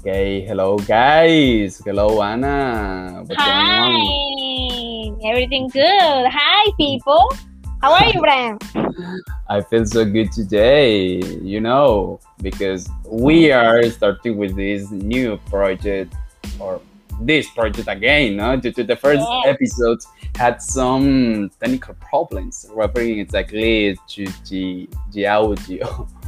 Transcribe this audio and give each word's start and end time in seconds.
Okay, 0.00 0.40
hello 0.46 0.78
guys. 0.78 1.82
Hello 1.84 2.22
Anna. 2.22 3.22
What's 3.26 3.36
Hi. 3.36 3.92
Everything 5.28 5.68
good. 5.68 6.24
Hi 6.24 6.72
people. 6.78 7.30
How 7.82 7.92
are 7.92 8.06
you, 8.08 8.18
Brian? 8.24 8.56
I 9.50 9.60
feel 9.60 9.84
so 9.84 10.06
good 10.06 10.32
today, 10.32 11.20
you 11.42 11.60
know, 11.60 12.18
because 12.40 12.88
we 13.04 13.52
are 13.52 13.84
starting 13.90 14.38
with 14.38 14.56
this 14.56 14.90
new 14.90 15.36
project 15.52 16.14
or 16.58 16.80
this 17.20 17.50
project 17.50 17.86
again, 17.86 18.36
no? 18.36 18.56
Due 18.56 18.72
to 18.72 18.84
the 18.84 18.96
first 18.96 19.20
yes. 19.20 19.48
episode 19.48 19.98
had 20.34 20.62
some 20.62 21.50
technical 21.60 21.92
problems 22.00 22.64
referring 22.72 23.18
exactly 23.18 23.98
to 24.08 24.24
the, 24.48 24.88
the 25.12 25.26
audio. 25.26 26.08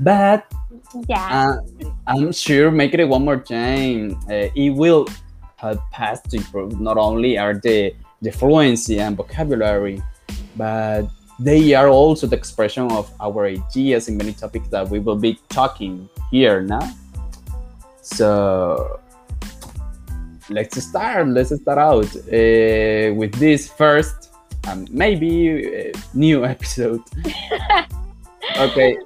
But 0.00 0.52
yeah, 1.08 1.56
uh, 1.82 1.90
I'm 2.06 2.32
sure 2.32 2.70
make 2.70 2.94
it 2.94 3.04
one 3.04 3.24
more 3.24 3.38
time, 3.38 4.18
uh, 4.28 4.48
it 4.54 4.70
will 4.70 5.06
help 5.56 5.80
us 6.00 6.20
to 6.22 6.36
improve 6.36 6.80
not 6.80 6.96
only 6.96 7.36
are 7.38 7.54
the, 7.54 7.94
the 8.22 8.30
fluency 8.30 9.00
and 9.00 9.16
vocabulary, 9.16 10.02
but 10.56 11.08
they 11.38 11.74
are 11.74 11.88
also 11.88 12.26
the 12.26 12.36
expression 12.36 12.90
of 12.92 13.12
our 13.20 13.46
ideas 13.46 14.08
in 14.08 14.16
many 14.16 14.32
topics 14.32 14.68
that 14.68 14.88
we 14.88 14.98
will 14.98 15.16
be 15.16 15.38
talking 15.48 16.08
here 16.30 16.62
now. 16.62 16.94
So 18.02 19.00
let's 20.50 20.82
start. 20.82 21.28
Let's 21.28 21.54
start 21.54 21.78
out 21.78 22.16
uh, 22.16 23.14
with 23.14 23.34
this 23.34 23.68
first, 23.68 24.30
um, 24.66 24.86
maybe 24.90 25.90
uh, 25.92 25.98
new 26.14 26.44
episode. 26.54 27.02
okay. 28.58 28.96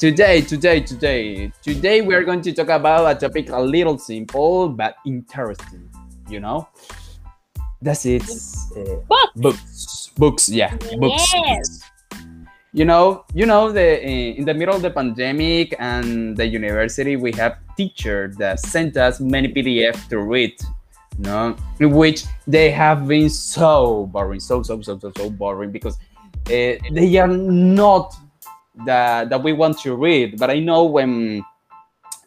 Today, 0.00 0.40
today, 0.40 0.80
today, 0.80 1.52
today 1.60 2.00
we 2.00 2.14
are 2.14 2.24
going 2.24 2.40
to 2.40 2.54
talk 2.54 2.70
about 2.70 3.04
a 3.04 3.20
topic 3.20 3.50
a 3.50 3.60
little 3.60 3.98
simple 3.98 4.70
but 4.70 4.96
interesting. 5.04 5.90
You 6.26 6.40
know, 6.40 6.66
that's 7.82 8.06
it. 8.06 8.22
Uh, 8.74 8.96
books. 9.06 9.36
Books. 9.36 10.10
Books. 10.16 10.48
Yeah. 10.48 10.74
Books. 10.96 11.34
Yes. 11.34 11.90
You 12.72 12.86
know, 12.86 13.26
you 13.34 13.44
know 13.44 13.72
the 13.72 14.02
in 14.02 14.46
the 14.46 14.54
middle 14.54 14.74
of 14.74 14.80
the 14.80 14.90
pandemic 14.90 15.76
and 15.78 16.34
the 16.34 16.46
university, 16.46 17.16
we 17.16 17.32
have 17.32 17.58
teachers 17.76 18.36
that 18.36 18.58
sent 18.58 18.96
us 18.96 19.20
many 19.20 19.52
PDF 19.52 20.08
to 20.08 20.20
read 20.20 20.58
no, 21.18 21.54
in 21.78 21.90
which 21.90 22.24
they 22.46 22.70
have 22.70 23.06
been 23.06 23.28
so 23.28 24.06
boring, 24.06 24.40
so 24.40 24.62
so 24.62 24.80
so 24.80 24.98
so 24.98 25.12
so 25.14 25.28
boring 25.28 25.70
because 25.70 25.98
uh, 26.46 26.80
they 26.90 27.18
are 27.18 27.28
not 27.28 28.14
that 28.86 29.28
that 29.30 29.42
we 29.42 29.52
want 29.52 29.78
to 29.80 29.94
read. 29.94 30.38
But 30.38 30.50
I 30.50 30.58
know 30.58 30.84
when 30.84 31.44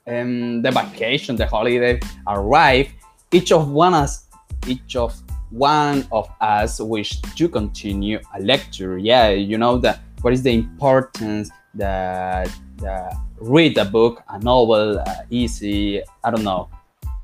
um, 0.08 0.62
the 0.62 0.72
vacation, 0.72 1.36
the 1.36 1.48
holiday 1.48 2.00
arrive, 2.28 2.90
each 3.32 3.52
of 3.52 3.72
one 3.72 3.94
us, 3.94 4.26
each 4.68 4.96
of 4.96 5.14
one 5.50 6.08
of 6.12 6.30
us 6.42 6.80
wish 6.80 7.22
to 7.22 7.48
continue 7.48 8.20
a 8.36 8.42
lecture. 8.42 8.98
Yeah, 8.98 9.30
you 9.30 9.58
know 9.58 9.78
that 9.80 10.00
what 10.22 10.34
is 10.34 10.44
the 10.44 10.54
importance 10.54 11.50
that, 11.76 12.50
that 12.78 13.16
read 13.38 13.78
a 13.78 13.86
book, 13.86 14.24
a 14.30 14.40
novel, 14.40 15.00
uh, 15.00 15.16
easy. 15.30 16.02
I 16.24 16.32
don't 16.32 16.44
know 16.44 16.70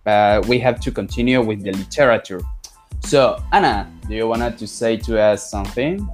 uh, 0.05 0.41
we 0.47 0.59
have 0.59 0.79
to 0.81 0.91
continue 0.91 1.41
with 1.41 1.63
the 1.63 1.71
literature. 1.71 2.41
So, 3.01 3.41
Anna, 3.51 3.91
do 4.07 4.15
you 4.15 4.27
want 4.27 4.57
to 4.57 4.67
say 4.67 4.97
to 4.97 5.21
us 5.21 5.49
something? 5.49 6.07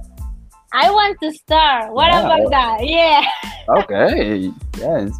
I 0.76 0.90
want 0.90 1.16
to 1.22 1.32
start. 1.32 1.92
What 1.92 2.12
yeah. 2.12 2.20
about 2.20 2.50
that? 2.50 2.78
Yeah. 2.84 3.24
okay. 3.80 4.52
Yes. 4.76 5.10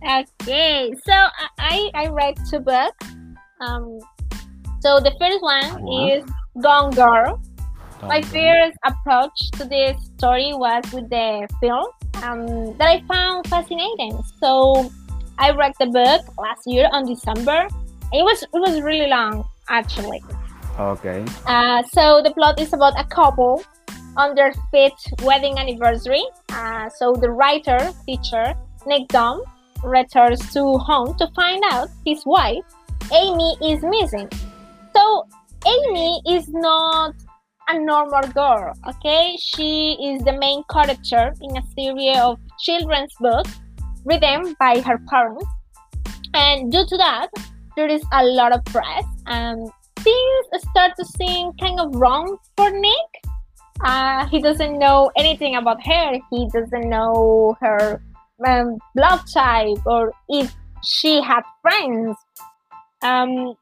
Okay. 0.00 0.94
So 1.04 1.12
I 1.60 1.90
I 1.94 2.08
read 2.08 2.40
two 2.48 2.60
books. 2.60 3.06
Um. 3.60 4.00
So 4.80 4.98
the 4.98 5.12
first 5.20 5.44
one 5.44 5.68
uh-huh. 5.68 6.16
is 6.16 6.24
Gone 6.64 6.90
Girl. 6.96 7.36
Gone 8.00 8.08
My 8.08 8.22
first 8.22 8.74
approach 8.88 9.36
to 9.60 9.68
this 9.68 9.94
story 10.16 10.56
was 10.56 10.82
with 10.90 11.06
the 11.12 11.46
film 11.60 11.86
um, 12.24 12.74
that 12.78 12.88
I 12.88 13.04
found 13.06 13.46
fascinating. 13.46 14.18
So 14.40 14.90
I 15.38 15.52
read 15.52 15.76
the 15.78 15.86
book 15.86 16.24
last 16.40 16.66
year 16.66 16.88
on 16.90 17.06
December 17.06 17.68
it 18.12 18.22
was 18.22 18.42
it 18.42 18.60
was 18.60 18.80
really 18.82 19.08
long 19.08 19.44
actually. 19.68 20.22
Okay. 20.78 21.24
Uh, 21.46 21.82
so 21.92 22.22
the 22.22 22.32
plot 22.32 22.60
is 22.60 22.72
about 22.72 22.98
a 22.98 23.04
couple 23.04 23.64
on 24.16 24.34
their 24.34 24.52
fifth 24.70 25.22
wedding 25.22 25.58
anniversary. 25.58 26.24
Uh, 26.50 26.88
so 26.88 27.12
the 27.12 27.30
writer 27.30 27.78
teacher 28.06 28.54
Nick 28.86 29.08
Dunn 29.08 29.40
returns 29.82 30.52
to 30.52 30.78
home 30.78 31.16
to 31.18 31.26
find 31.34 31.62
out 31.70 31.88
his 32.06 32.24
wife 32.24 32.64
Amy 33.12 33.56
is 33.62 33.82
missing. 33.82 34.28
So 34.94 35.26
Amy 35.66 36.22
is 36.28 36.48
not 36.48 37.14
a 37.68 37.78
normal 37.78 38.22
girl, 38.32 38.72
okay? 38.88 39.36
She 39.38 39.96
is 40.02 40.22
the 40.24 40.32
main 40.32 40.62
character 40.70 41.34
in 41.40 41.56
a 41.56 41.62
series 41.74 42.18
of 42.18 42.38
children's 42.60 43.12
books 43.20 43.60
written 44.04 44.54
by 44.58 44.80
her 44.80 44.98
parents. 45.08 45.46
And 46.34 46.72
due 46.72 46.86
to 46.86 46.96
that, 46.96 47.28
there 47.76 47.88
is 47.88 48.02
a 48.12 48.24
lot 48.24 48.52
of 48.52 48.64
press 48.66 49.04
and 49.26 49.70
things 49.96 50.46
start 50.70 50.92
to 50.98 51.04
seem 51.04 51.52
kind 51.60 51.80
of 51.80 51.94
wrong 51.94 52.36
for 52.56 52.70
Nick. 52.70 53.31
Uh, 53.80 54.26
he 54.26 54.40
doesn't 54.40 54.78
know 54.78 55.10
anything 55.16 55.56
about 55.56 55.84
her. 55.84 56.18
He 56.30 56.48
doesn't 56.52 56.88
know 56.88 57.56
her 57.60 58.02
um, 58.46 58.78
blood 58.94 59.20
type 59.32 59.78
or 59.86 60.12
if 60.28 60.54
she 60.84 61.20
had 61.20 61.42
friends. 61.62 62.16
Um, 63.02 63.54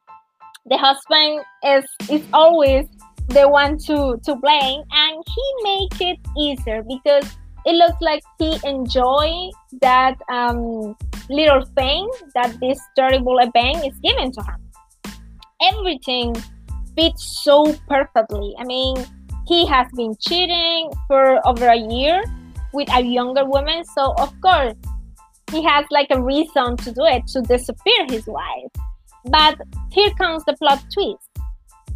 the 0.67 0.77
husband 0.77 1.45
is 1.65 1.85
is 2.11 2.23
always 2.33 2.87
the 3.29 3.49
one 3.49 3.79
to 3.87 4.19
to 4.25 4.35
blame, 4.37 4.83
and 4.93 5.25
he 5.27 5.47
make 5.63 6.01
it 6.01 6.19
easier 6.39 6.83
because 6.83 7.25
it 7.67 7.75
looks 7.75 8.01
like 8.01 8.23
he 8.39 8.59
enjoy 8.65 9.51
that 9.81 10.17
um, 10.31 10.97
little 11.29 11.65
thing 11.77 12.09
that 12.35 12.57
this 12.61 12.81
terrible 12.97 13.39
event 13.39 13.85
is 13.87 13.97
given 14.03 14.33
to 14.33 14.43
him. 14.43 14.61
Everything 15.63 16.35
fits 16.97 17.41
so 17.43 17.73
perfectly. 17.89 18.55
I 18.59 18.65
mean, 18.65 18.97
he 19.51 19.67
has 19.67 19.89
been 19.97 20.15
cheating 20.21 20.93
for 21.09 21.45
over 21.45 21.67
a 21.67 21.77
year 21.77 22.23
with 22.73 22.89
a 22.95 23.03
younger 23.03 23.45
woman, 23.45 23.85
so 23.85 24.15
of 24.17 24.33
course 24.41 24.77
he 25.51 25.61
has 25.65 25.85
like 25.91 26.07
a 26.11 26.23
reason 26.23 26.77
to 26.77 26.93
do 26.93 27.05
it 27.05 27.27
to 27.27 27.43
disappear 27.43 28.07
his 28.09 28.25
wife. 28.29 28.71
But 29.25 29.59
here 29.91 30.11
comes 30.11 30.45
the 30.45 30.53
plot 30.53 30.81
twist. 30.95 31.29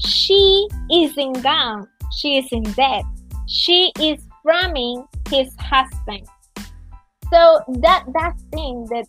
She 0.05 0.67
isn't 0.93 1.45
gone. 1.45 1.87
She 2.19 2.39
isn't 2.39 2.75
dead. 2.75 3.05
She 3.47 3.93
is 4.01 4.19
framing 4.43 5.07
his 5.31 5.55
husband. 5.61 6.27
So 7.33 7.61
that 7.69 8.05
that 8.15 8.35
thing 8.53 8.87
that 8.91 9.07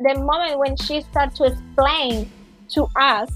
the 0.00 0.14
moment 0.18 0.58
when 0.58 0.76
she 0.76 1.02
starts 1.02 1.38
to 1.38 1.44
explain 1.44 2.28
to 2.70 2.88
us 2.96 3.30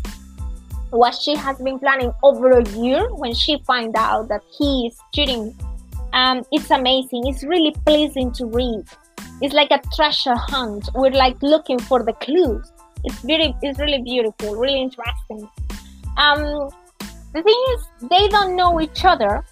what 0.91 1.15
she 1.15 1.35
has 1.35 1.57
been 1.59 1.79
planning 1.79 2.13
over 2.23 2.51
a 2.53 2.69
year 2.71 3.13
when 3.15 3.35
she 3.35 3.63
find 3.67 3.95
out 3.97 4.29
that 4.29 4.43
he 4.59 4.87
is 4.87 4.99
cheating 5.15 5.55
um, 6.13 6.43
it's 6.53 6.71
amazing 6.71 7.27
it's 7.27 7.45
really 7.45 7.75
pleasing 7.87 8.33
to 8.33 8.47
read 8.47 8.85
it's 9.41 9.55
like 9.55 9.71
a 9.71 9.81
treasure 9.95 10.35
hunt 10.37 10.89
we're 10.95 11.11
like 11.11 11.41
looking 11.43 11.79
for 11.79 12.03
the 12.03 12.13
clues 12.15 12.73
it's 13.05 13.21
very 13.21 13.55
it's 13.63 13.79
really 13.79 14.03
beautiful 14.03 14.57
really 14.57 14.81
interesting 14.81 15.49
um, 16.17 16.69
the 17.33 17.43
thing 17.43 17.65
is 17.75 18.09
they 18.09 18.29
don't 18.29 18.57
know 18.57 18.81
each 18.81 19.05
other 19.05 19.45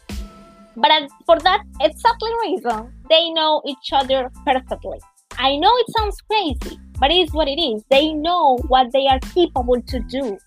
but 0.78 1.10
for 1.26 1.38
that 1.40 1.64
exactly 1.80 2.30
reason, 2.42 2.92
they 3.10 3.30
know 3.30 3.62
each 3.66 3.90
other 3.92 4.30
perfectly. 4.44 5.00
I 5.32 5.56
know 5.56 5.72
it 5.76 5.86
sounds 5.96 6.20
crazy, 6.20 6.78
but 7.00 7.10
it 7.10 7.16
is 7.16 7.32
what 7.32 7.48
it 7.48 7.60
is. 7.60 7.82
They 7.90 8.12
know 8.12 8.58
what 8.68 8.92
they 8.92 9.08
are 9.08 9.18
capable 9.18 9.82
to 9.82 9.98
do. 9.98 10.38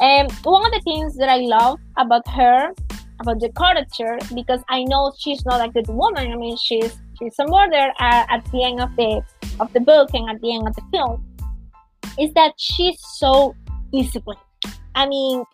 And 0.00 0.30
one 0.42 0.64
of 0.66 0.72
the 0.72 0.80
things 0.80 1.16
that 1.16 1.28
I 1.28 1.38
love 1.38 1.78
about 1.96 2.26
her, 2.28 2.72
about 3.20 3.40
the 3.40 3.50
character, 3.56 4.18
because 4.34 4.60
I 4.68 4.84
know 4.84 5.12
she's 5.18 5.44
not 5.44 5.66
a 5.66 5.70
good 5.70 5.88
woman. 5.88 6.32
I 6.32 6.36
mean, 6.36 6.56
she's 6.56 6.96
she's 7.18 7.34
a 7.38 7.46
murderer 7.46 7.92
at, 8.00 8.26
at 8.30 8.44
the 8.50 8.64
end 8.64 8.80
of 8.80 8.94
the 8.96 9.22
of 9.60 9.72
the 9.72 9.80
book 9.80 10.10
and 10.14 10.28
at 10.28 10.40
the 10.40 10.54
end 10.54 10.66
of 10.66 10.74
the 10.74 10.82
film, 10.92 11.24
is 12.18 12.32
that 12.34 12.54
she's 12.58 12.98
so 13.18 13.54
disciplined. 13.92 14.40
I 14.96 15.06
mean, 15.06 15.44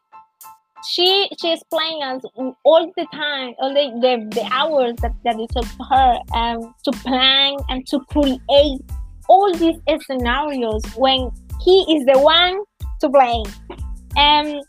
she 0.89 1.29
she's 1.41 1.63
playing 1.71 2.03
us 2.03 2.23
all 2.65 2.91
the 2.97 3.07
time 3.13 3.55
all 3.59 3.73
the, 3.73 3.91
the, 4.01 4.41
the 4.41 4.49
hours 4.53 4.95
that, 5.03 5.13
that 5.25 5.39
it 5.39 5.51
took 5.51 5.67
her 5.91 6.19
um, 6.35 6.75
to 6.85 6.93
plan 7.03 7.57
and 7.69 7.87
to 7.89 8.01
create 8.11 8.81
all 9.29 9.53
these 9.55 9.77
scenarios 10.07 10.83
when 10.97 11.31
he 11.63 11.81
is 11.95 12.05
the 12.07 12.19
one 12.19 12.63
to 13.01 13.09
blame 13.09 13.45
um, 14.17 14.61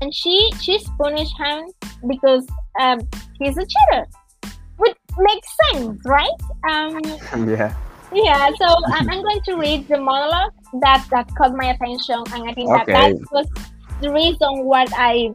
and 0.00 0.14
she 0.14 0.50
she's 0.60 0.88
punished 0.98 1.34
him 1.38 1.64
because 2.08 2.46
um, 2.80 3.00
he's 3.40 3.56
a 3.56 3.66
cheater 3.66 4.06
which 4.78 4.96
makes 5.18 5.48
sense 5.72 6.00
right 6.04 6.40
um, 6.70 7.00
yeah 7.48 7.74
yeah, 8.12 8.50
so 8.56 8.64
I- 8.66 9.04
I'm 9.10 9.20
going 9.22 9.40
to 9.46 9.56
read 9.56 9.88
the 9.88 9.98
monologue 9.98 10.52
that 10.80 11.04
that 11.10 11.28
caught 11.34 11.54
my 11.54 11.66
attention, 11.74 12.22
and 12.32 12.48
I 12.48 12.54
think 12.54 12.70
that 12.70 12.86
that 12.86 13.12
was 13.32 13.48
the 14.00 14.12
reason 14.12 14.64
why 14.64 14.86
I 14.96 15.34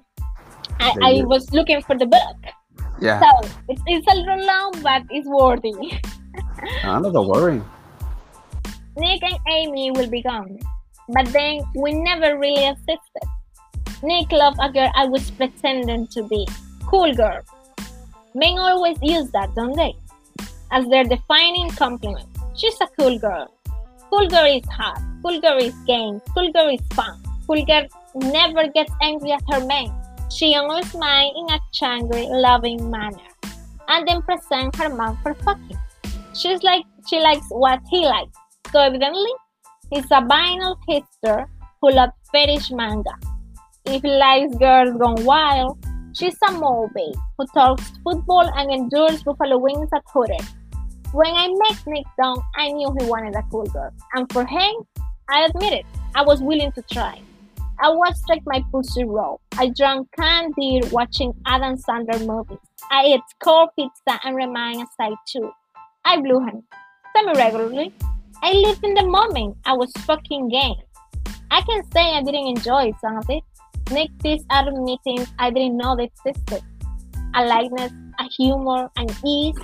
I, 0.79 0.95
I 1.03 1.23
was 1.25 1.51
looking 1.51 1.81
for 1.81 1.97
the 1.97 2.05
book. 2.05 2.37
Yeah. 3.01 3.19
So 3.19 3.49
it's, 3.67 3.81
it's 3.87 4.07
a 4.11 4.15
little 4.15 4.45
long, 4.45 4.71
but 4.81 5.03
it's 5.09 5.27
worthy. 5.27 5.73
Ah, 6.83 6.97
no, 6.99 7.11
don't 7.11 7.27
worry. 7.27 7.61
Nick 8.97 9.21
and 9.23 9.37
Amy 9.49 9.91
will 9.91 10.09
be 10.09 10.21
gone, 10.21 10.57
but 11.13 11.27
then 11.33 11.61
we 11.75 11.93
never 11.93 12.37
really 12.37 12.67
existed. 12.67 13.27
Nick 14.03 14.31
loved 14.31 14.57
a 14.61 14.71
girl 14.71 14.91
I 14.95 15.05
was 15.05 15.29
pretending 15.31 16.07
to 16.07 16.23
be. 16.23 16.47
Cool 16.87 17.13
girl. 17.13 17.41
Men 18.33 18.57
always 18.57 18.97
use 19.01 19.29
that, 19.31 19.53
don't 19.55 19.75
they? 19.75 19.93
As 20.71 20.87
their 20.87 21.03
defining 21.03 21.69
compliment. 21.71 22.27
She's 22.55 22.79
a 22.81 22.87
cool 22.97 23.19
girl. 23.19 23.53
Cool 24.09 24.27
girl 24.27 24.45
is 24.45 24.65
hot. 24.69 25.01
Cool 25.23 25.39
girl 25.39 25.57
is 25.57 25.75
game. 25.85 26.21
Cool 26.33 26.51
girl 26.51 26.69
is 26.69 26.81
fun. 26.93 27.21
Cool 27.47 27.65
girl 27.65 27.87
never 28.15 28.67
gets 28.67 28.91
angry 29.01 29.31
at 29.31 29.43
her 29.49 29.65
man. 29.65 29.93
She 30.29 30.55
only 30.55 30.83
smiles 30.83 31.33
in 31.35 31.55
a 31.55 31.59
changry, 31.73 32.27
loving 32.29 32.89
manner, 32.89 33.17
and 33.89 34.07
then 34.07 34.21
presents 34.21 34.77
her 34.79 34.89
man 34.89 35.17
for 35.21 35.33
fucking. 35.33 35.77
She's 36.33 36.63
like 36.63 36.83
she 37.09 37.19
likes 37.19 37.45
what 37.49 37.81
he 37.89 38.05
likes. 38.05 38.37
So 38.71 38.79
evidently, 38.79 39.31
he's 39.91 40.05
a 40.05 40.21
vinyl 40.21 40.77
hipster 40.89 41.45
who 41.81 41.91
loves 41.91 42.13
fetish 42.31 42.71
manga. 42.71 43.13
If 43.85 44.01
he 44.01 44.09
likes 44.09 44.55
girls 44.55 44.97
gone 44.97 45.23
wild, 45.25 45.77
she's 46.15 46.37
a 46.47 46.51
movie 46.51 47.13
who 47.37 47.45
talks 47.53 47.91
football 48.03 48.49
and 48.55 48.71
endures 48.71 49.23
buffalo 49.23 49.57
wings 49.57 49.89
at 49.93 50.03
Hooters. 50.11 50.47
When 51.11 51.33
I 51.35 51.47
met 51.47 51.85
Nick 51.87 52.05
Dunn, 52.17 52.37
I 52.55 52.71
knew 52.71 52.95
he 52.99 53.05
wanted 53.05 53.35
a 53.35 53.43
cool 53.51 53.65
girl, 53.65 53.91
and 54.13 54.31
for 54.31 54.45
him, 54.45 54.73
I 55.29 55.45
admit 55.45 55.73
it, 55.73 55.85
I 56.15 56.23
was 56.23 56.41
willing 56.41 56.71
to 56.73 56.81
try. 56.83 57.21
I 57.83 57.89
watched 57.89 58.29
like 58.29 58.43
my 58.45 58.63
pussy 58.71 59.03
raw. 59.03 59.37
I 59.57 59.69
drank 59.75 60.07
beer 60.55 60.81
watching 60.91 61.33
Adam 61.47 61.75
Sandler 61.75 62.25
movies. 62.25 62.59
I 62.91 63.05
ate 63.05 63.21
cold 63.43 63.69
pizza 63.75 64.19
and 64.23 64.35
remained 64.35 64.87
aside 64.87 65.17
too. 65.27 65.51
I 66.05 66.21
blew 66.21 66.39
him 66.45 66.63
semi-regularly. 67.15 67.91
I 68.43 68.53
lived 68.53 68.83
in 68.83 68.95
the 68.95 69.05
moment. 69.05 69.57
I 69.65 69.73
was 69.73 69.91
fucking 69.99 70.49
game. 70.49 70.75
I 71.51 71.61
can 71.61 71.83
say 71.91 72.01
I 72.15 72.23
didn't 72.23 72.47
enjoy 72.47 72.91
some 72.99 73.17
of 73.17 73.29
it. 73.29 73.43
Nick 73.91 74.09
this 74.19 74.41
out 74.49 74.67
of 74.67 74.73
meetings 74.75 75.31
I 75.37 75.51
didn't 75.51 75.77
know 75.77 75.95
they 75.95 76.09
existed. 76.25 76.63
A 77.35 77.45
lightness, 77.45 77.91
a 78.19 78.23
humor, 78.37 78.89
an 78.97 79.07
ease. 79.25 79.57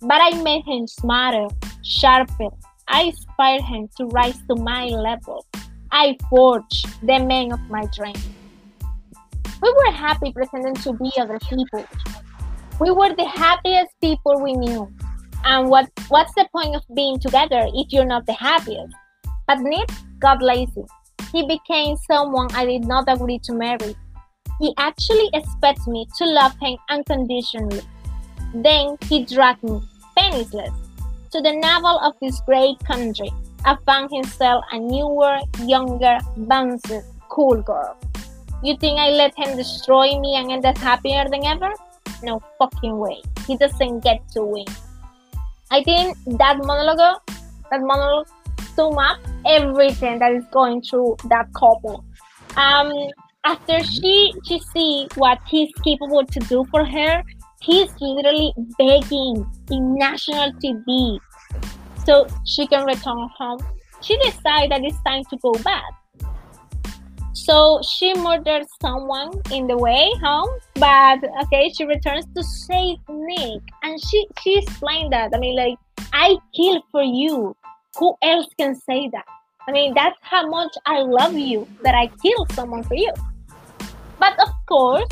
But 0.00 0.20
I 0.20 0.42
made 0.42 0.64
him 0.64 0.86
smarter, 0.86 1.46
sharper. 1.82 2.48
I 2.88 3.02
inspired 3.04 3.62
him 3.62 3.88
to 3.98 4.06
rise 4.06 4.38
to 4.48 4.56
my 4.56 4.86
level. 4.86 5.46
I 5.92 6.16
forged 6.28 6.86
the 7.06 7.20
man 7.20 7.52
of 7.52 7.60
my 7.70 7.86
dreams. 7.94 8.26
We 9.62 9.72
were 9.72 9.92
happy 9.92 10.32
pretending 10.32 10.74
to 10.74 10.92
be 10.92 11.10
other 11.18 11.38
people. 11.38 11.84
We 12.80 12.90
were 12.90 13.14
the 13.14 13.26
happiest 13.26 13.92
people 14.00 14.40
we 14.40 14.54
knew. 14.54 14.92
And 15.44 15.68
what 15.68 15.90
what's 16.08 16.34
the 16.34 16.48
point 16.52 16.74
of 16.74 16.82
being 16.94 17.18
together 17.18 17.68
if 17.74 17.92
you're 17.92 18.06
not 18.06 18.26
the 18.26 18.32
happiest? 18.32 18.94
But 19.46 19.60
Nick 19.60 19.90
got 20.18 20.42
lazy. 20.42 20.84
He 21.32 21.46
became 21.46 21.96
someone 22.10 22.48
I 22.54 22.64
did 22.64 22.84
not 22.84 23.04
agree 23.08 23.38
to 23.44 23.52
marry. 23.52 23.94
He 24.60 24.72
actually 24.78 25.28
expects 25.34 25.86
me 25.86 26.06
to 26.18 26.24
love 26.24 26.54
him 26.60 26.76
unconditionally. 26.88 27.82
Then 28.54 28.96
he 29.02 29.24
dragged 29.24 29.64
me, 29.64 29.82
penniless, 30.16 30.72
to 31.32 31.40
the 31.40 31.52
navel 31.52 31.98
of 31.98 32.14
this 32.20 32.40
great 32.46 32.78
country. 32.84 33.30
I 33.66 33.76
found 33.84 34.10
himself 34.12 34.64
a 34.72 34.78
newer, 34.78 35.40
younger, 35.60 36.18
bouncy, 36.38 37.02
cool 37.28 37.60
girl. 37.60 37.96
You 38.62 38.76
think 38.76 38.98
I 38.98 39.10
let 39.10 39.36
him 39.36 39.56
destroy 39.56 40.18
me 40.18 40.36
and 40.36 40.52
end 40.52 40.64
up 40.64 40.78
happier 40.78 41.24
than 41.28 41.44
ever? 41.44 41.72
No 42.22 42.40
fucking 42.58 42.96
way. 42.96 43.20
He 43.46 43.56
doesn't 43.56 44.00
get 44.00 44.26
to 44.32 44.42
win. 44.44 44.66
I 45.74 45.82
think 45.82 46.16
that 46.38 46.58
monologue, 46.58 47.18
that 47.72 47.80
monologue 47.80 48.28
sum 48.76 48.96
up 48.96 49.18
everything 49.44 50.20
that 50.20 50.32
is 50.32 50.44
going 50.52 50.82
through 50.82 51.16
that 51.24 51.52
couple. 51.52 52.04
Um, 52.56 52.92
after 53.44 53.82
she 53.82 54.32
she 54.46 54.60
see 54.72 55.08
what 55.16 55.40
he's 55.48 55.72
capable 55.82 56.24
to 56.24 56.40
do 56.46 56.64
for 56.70 56.84
her, 56.84 57.24
he's 57.60 57.90
literally 58.00 58.54
begging 58.78 59.44
in 59.72 59.94
national 59.96 60.52
TV 60.62 61.18
so 62.06 62.28
she 62.46 62.68
can 62.68 62.86
return 62.86 63.28
home. 63.36 63.58
She 64.00 64.16
decides 64.18 64.68
that 64.68 64.80
it's 64.84 65.02
time 65.02 65.24
to 65.24 65.36
go 65.38 65.54
back. 65.64 65.90
So 67.34 67.80
she 67.82 68.14
murdered 68.14 68.64
someone 68.80 69.32
in 69.50 69.66
the 69.66 69.76
way 69.76 70.08
home, 70.22 70.50
but 70.76 71.18
okay, 71.42 71.68
she 71.76 71.84
returns 71.84 72.26
to 72.36 72.44
save 72.44 72.98
Nick, 73.08 73.60
and 73.82 74.00
she 74.00 74.26
she 74.40 74.58
explained 74.58 75.12
that. 75.12 75.34
I 75.34 75.38
mean, 75.38 75.56
like 75.56 75.76
I 76.12 76.36
killed 76.54 76.84
for 76.92 77.02
you. 77.02 77.56
Who 77.98 78.14
else 78.22 78.46
can 78.56 78.76
say 78.76 79.08
that? 79.08 79.24
I 79.66 79.72
mean, 79.72 79.94
that's 79.94 80.16
how 80.22 80.46
much 80.46 80.72
I 80.86 81.00
love 81.00 81.34
you 81.34 81.66
that 81.82 81.94
I 81.94 82.06
killed 82.22 82.52
someone 82.52 82.84
for 82.84 82.94
you. 82.94 83.12
But 84.20 84.38
of 84.38 84.50
course, 84.68 85.08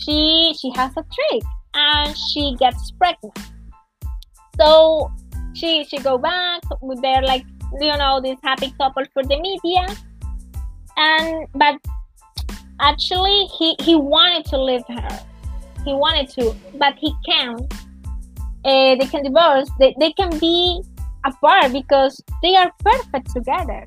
she 0.00 0.54
she 0.58 0.72
has 0.74 0.92
a 0.96 1.04
trick, 1.04 1.42
and 1.74 2.16
she 2.16 2.56
gets 2.58 2.92
pregnant. 2.92 3.38
So 4.58 5.12
she 5.52 5.84
she 5.84 5.98
go 5.98 6.16
back. 6.16 6.62
They're 7.02 7.22
like 7.22 7.44
you 7.78 7.96
know 7.98 8.20
this 8.22 8.38
happy 8.42 8.72
couple 8.78 9.04
for 9.12 9.22
the 9.22 9.38
media, 9.38 9.86
and 10.98 11.46
but 11.54 11.76
actually 12.80 13.46
he 13.58 13.76
he 13.80 13.94
wanted 13.94 14.44
to 14.46 14.60
leave 14.60 14.82
her. 14.88 15.20
He 15.84 15.94
wanted 15.94 16.28
to, 16.30 16.54
but 16.74 16.94
he 16.98 17.14
can't. 17.24 17.72
Uh, 18.64 18.96
they 18.96 19.06
can 19.06 19.22
divorce. 19.22 19.70
They 19.78 19.94
they 19.98 20.12
can 20.12 20.36
be 20.38 20.82
apart 21.24 21.72
because 21.72 22.20
they 22.42 22.56
are 22.56 22.70
perfect 22.84 23.32
together. 23.32 23.86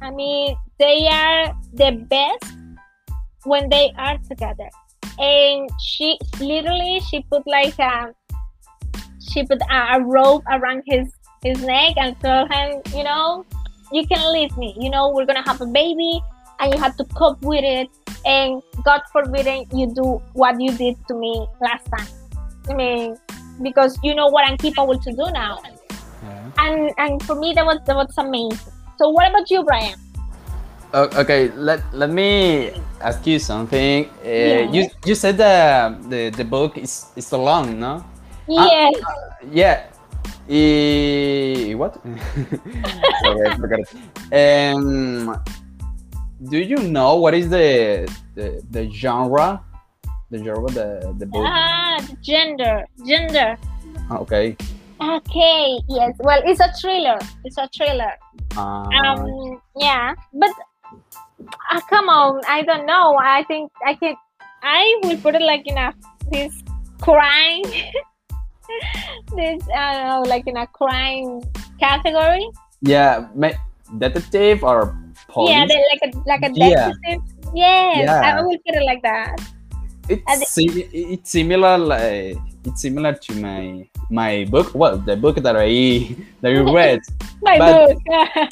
I 0.00 0.10
mean, 0.10 0.56
they 0.78 1.06
are 1.08 1.54
the 1.74 2.04
best 2.08 2.52
when 3.44 3.68
they 3.68 3.92
are 3.96 4.18
together. 4.28 4.68
And 5.18 5.70
she 5.80 6.18
literally 6.40 7.00
she 7.08 7.24
put 7.30 7.46
like 7.46 7.78
a 7.78 8.12
she 9.28 9.44
put 9.44 9.60
a, 9.70 9.96
a 9.96 10.04
rope 10.04 10.42
around 10.50 10.82
his 10.86 11.12
his 11.42 11.62
neck 11.62 11.94
and 11.96 12.18
told 12.20 12.52
him, 12.52 12.80
you 12.94 13.04
know, 13.04 13.44
you 13.92 14.06
can 14.06 14.32
leave 14.32 14.56
me. 14.56 14.74
You 14.78 14.90
know, 14.90 15.10
we're 15.10 15.26
gonna 15.26 15.46
have 15.46 15.60
a 15.60 15.66
baby, 15.66 16.20
and 16.60 16.74
you 16.74 16.80
have 16.80 16.96
to 16.96 17.04
cope 17.16 17.40
with 17.42 17.64
it. 17.64 17.88
And 18.24 18.62
God 18.84 19.02
forbid 19.12 19.46
you 19.72 19.92
do 19.94 20.20
what 20.32 20.60
you 20.60 20.72
did 20.72 20.96
to 21.08 21.14
me 21.14 21.46
last 21.60 21.86
time. 21.86 22.08
I 22.68 22.74
mean, 22.74 23.16
because 23.62 23.98
you 24.02 24.14
know 24.14 24.26
what 24.26 24.46
I'm 24.46 24.56
capable 24.58 24.98
to 24.98 25.10
do 25.12 25.30
now. 25.32 25.62
Yeah. 26.22 26.50
And 26.58 26.90
and 26.98 27.22
for 27.22 27.36
me 27.36 27.54
that 27.54 27.64
was 27.64 27.78
that 27.86 27.94
was 27.96 28.10
amazing. 28.18 28.58
So 28.98 29.10
what 29.10 29.30
about 29.30 29.50
you, 29.50 29.62
Brian? 29.62 29.94
O- 30.94 31.10
okay, 31.22 31.50
let 31.54 31.82
let 31.92 32.10
me 32.10 32.70
ask 33.00 33.26
you 33.26 33.38
something. 33.38 34.08
Uh, 34.24 34.28
Yeah. 34.28 34.60
You 34.70 34.82
you 35.04 35.14
said 35.14 35.36
the 35.38 35.94
the 36.08 36.30
the 36.34 36.44
book 36.46 36.78
is 36.78 37.10
is 37.14 37.26
so 37.26 37.42
long, 37.42 37.78
no? 37.78 38.02
Ah. 38.50 38.66
Yes. 38.70 38.94
Yeah. 39.50 39.78
E- 40.48 41.74
what? 41.74 41.98
Sorry, 43.22 43.40
I 43.44 43.50
forgot. 43.58 43.82
Um, 44.30 45.34
do 46.42 46.58
you 46.58 46.76
know 46.76 47.16
what 47.16 47.34
is 47.34 47.48
the 47.48 48.04
the, 48.34 48.62
the 48.70 48.90
genre? 48.90 49.60
The 50.30 50.38
genre, 50.42 50.66
the 50.70 51.14
the 51.18 51.26
book. 51.26 51.44
Ah, 51.46 51.96
the 52.02 52.16
gender, 52.20 52.84
gender. 53.06 53.56
Okay. 54.10 54.56
Okay, 55.00 55.78
yes. 55.88 56.14
Well, 56.18 56.40
it's 56.44 56.60
a 56.60 56.72
thriller. 56.80 57.18
It's 57.44 57.58
a 57.58 57.68
thriller. 57.68 58.12
Uh, 58.56 58.88
Um, 58.88 59.60
yeah, 59.76 60.14
but 60.32 60.50
uh, 61.70 61.80
come 61.88 62.08
on, 62.08 62.40
I 62.48 62.62
don't 62.62 62.86
know. 62.86 63.16
I 63.20 63.44
think 63.44 63.70
I 63.84 63.94
can. 63.94 64.16
I 64.62 64.82
will 65.04 65.18
put 65.18 65.34
it 65.36 65.42
like 65.42 65.66
in 65.66 65.76
a 65.78 65.92
this 66.32 66.52
crime. 67.00 67.62
this 69.36 69.62
I 69.70 69.92
don't 69.94 70.06
know, 70.08 70.22
like 70.28 70.46
in 70.46 70.56
a 70.56 70.66
crime 70.66 71.42
category. 71.78 72.48
yeah, 72.82 73.28
detective 73.98 74.64
or 74.64 74.96
Yeah, 75.36 75.66
they, 75.66 75.82
like 75.92 76.02
a 76.06 76.10
like 76.26 76.42
a 76.42 76.50
Yeah. 76.54 76.90
Yes, 77.54 78.04
Yeah. 78.04 78.20
I 78.24 78.42
will 78.42 78.58
put 78.66 78.74
it 78.80 78.84
like 78.84 79.02
that. 79.02 79.36
it's 80.08 80.52
si- 80.54 80.86
it's 80.92 81.30
similar 81.30 81.76
like 81.78 82.38
it's 82.64 82.80
similar 82.82 83.12
to 83.12 83.32
my 83.42 83.82
my 84.10 84.46
book 84.54 84.70
well 84.74 84.96
the 84.98 85.16
book 85.18 85.36
that 85.42 85.56
i 85.58 85.66
that 86.42 86.52
you 86.54 86.62
read 86.80 87.00
My 87.42 87.58
But- 87.58 87.74
book. 87.74 87.98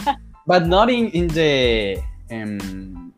but 0.51 0.63
not 0.67 0.91
in 0.91 1.11
in 1.15 1.27
the 1.31 2.03
um 2.35 3.15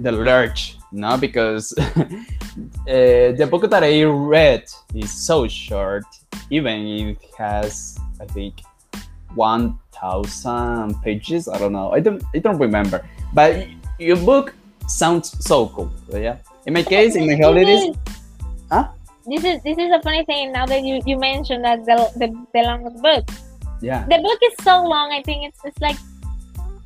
the 0.00 0.10
lurch 0.12 0.78
no 0.90 1.16
because 1.20 1.76
uh, 1.78 3.36
the 3.38 3.46
book 3.50 3.68
that 3.70 3.84
i 3.84 4.02
read 4.04 4.64
is 4.94 5.10
so 5.12 5.46
short 5.46 6.04
even 6.50 6.76
it 7.12 7.20
has 7.36 7.98
i 8.20 8.26
think 8.36 8.54
one 9.36 9.76
thousand 10.00 11.00
pages. 11.02 11.48
I 11.48 11.58
don't 11.58 11.72
know. 11.72 11.92
I 11.92 12.00
don't. 12.00 12.22
I 12.34 12.38
don't 12.38 12.58
remember. 12.58 13.06
But 13.32 13.66
your 13.98 14.16
book 14.16 14.54
sounds 14.86 15.34
so 15.44 15.68
cool. 15.68 15.92
Yeah. 16.12 16.38
In 16.66 16.74
my 16.74 16.82
case, 16.82 17.16
in 17.16 17.26
my 17.26 17.36
holidays. 17.36 17.94
Huh? 18.70 18.88
This 19.26 19.44
is 19.44 19.62
this 19.62 19.78
is 19.78 19.90
a 19.92 20.00
funny 20.02 20.24
thing. 20.24 20.52
Now 20.52 20.66
that 20.66 20.84
you 20.84 21.00
you 21.06 21.18
mentioned 21.18 21.64
that 21.64 21.84
the 21.84 21.96
the, 22.16 22.28
the 22.52 22.62
longest 22.62 23.02
book. 23.02 23.24
Yeah. 23.80 24.04
The 24.08 24.18
book 24.18 24.38
is 24.42 24.64
so 24.64 24.82
long. 24.82 25.12
I 25.12 25.22
think 25.22 25.48
it's 25.48 25.60
it's 25.64 25.80
like. 25.80 25.96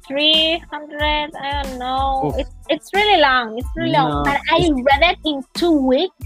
300 0.09 1.37
i 1.37 1.63
don't 1.63 1.79
know 1.79 2.35
it's, 2.39 2.51
it's 2.71 2.89
really 2.95 3.21
long 3.21 3.59
it's 3.59 3.69
really 3.77 3.93
long 3.93 4.25
but 4.25 4.41
i 4.51 4.57
read 4.73 5.03
it 5.13 5.19
in 5.27 5.45
two 5.53 5.71
weeks 5.71 6.17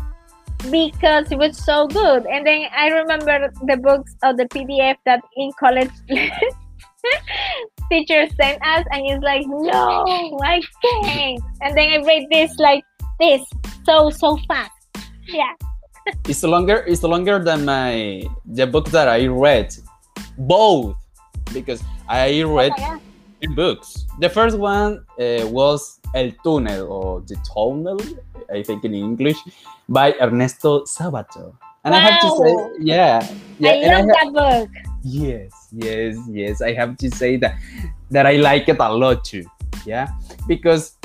because 0.70 1.32
it 1.32 1.36
was 1.36 1.58
so 1.58 1.88
good 1.88 2.24
and 2.26 2.46
then 2.46 2.68
i 2.76 2.86
remember 2.90 3.50
the 3.66 3.76
books 3.76 4.14
or 4.22 4.32
the 4.34 4.44
pdf 4.44 4.94
that 5.04 5.20
in 5.36 5.50
college 5.58 5.90
teacher 7.90 8.26
sent 8.40 8.62
us 8.64 8.84
and 8.90 9.02
it's 9.10 9.22
like 9.22 9.44
no 9.46 10.38
i 10.42 10.60
can't 10.82 11.40
and 11.60 11.76
then 11.76 11.88
i 11.92 12.06
read 12.06 12.26
this 12.30 12.54
like 12.58 12.84
this 13.20 13.42
so 13.84 14.10
so 14.10 14.38
fast 14.48 14.70
yeah 15.28 15.52
It's 16.28 16.42
longer. 16.42 16.84
It's 16.86 17.02
longer 17.02 17.38
than 17.38 17.64
my 17.64 18.22
the 18.44 18.66
book 18.66 18.90
that 18.90 19.08
I 19.08 19.26
read. 19.26 19.74
Both 20.38 20.96
because 21.52 21.82
I 22.08 22.42
read 22.42 22.72
Oh 22.78 22.98
God. 22.98 23.54
books. 23.54 24.06
The 24.18 24.28
first 24.28 24.58
one 24.58 25.04
uh, 25.18 25.46
was 25.46 26.00
El 26.14 26.32
Túnel 26.44 26.88
or 26.88 27.20
The 27.20 27.36
Tunnel, 27.46 28.00
I 28.52 28.62
think 28.62 28.84
in 28.84 28.94
English, 28.94 29.38
by 29.88 30.14
Ernesto 30.20 30.82
Sabato. 30.84 31.54
And 31.84 31.94
I 31.94 31.98
have 31.98 32.20
to 32.20 32.30
say, 32.38 32.54
yeah, 32.80 33.26
yeah, 33.58 33.70
i 33.70 33.74
and 33.74 33.94
I 33.94 34.00
love 34.00 34.06
that 34.08 34.30
book 34.32 34.91
yes, 35.02 35.68
yes, 35.72 36.16
yes. 36.30 36.62
I 36.62 36.72
have 36.74 36.96
to 36.98 37.10
say 37.10 37.36
that 37.38 37.58
that 38.10 38.26
I 38.26 38.36
like 38.36 38.68
it 38.68 38.76
a 38.78 38.92
lot 38.92 39.24
too. 39.24 39.44
Yeah, 39.84 40.08
because 40.46 40.96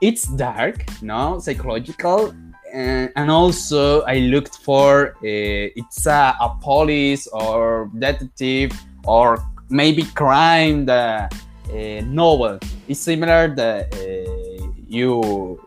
it's 0.00 0.24
dark, 0.24 0.84
no, 1.02 1.38
psychological, 1.38 2.34
and, 2.72 3.10
and 3.16 3.30
also 3.30 4.02
I 4.02 4.18
looked 4.18 4.56
for 4.58 5.16
uh, 5.16 5.80
it's 5.80 6.06
a, 6.06 6.36
a 6.40 6.56
police 6.60 7.26
or 7.28 7.90
detective 7.98 8.72
or 9.06 9.42
maybe 9.70 10.04
crime 10.04 10.86
the 10.86 11.28
uh, 11.70 12.00
novel. 12.04 12.58
It's 12.88 13.00
similar 13.00 13.54
the 13.54 13.86
uh, 13.88 14.66
you 14.86 15.60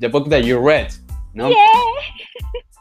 the 0.00 0.08
book 0.08 0.28
that 0.28 0.44
you 0.44 0.58
read. 0.58 0.94
No, 1.34 1.50
yeah 1.50 2.62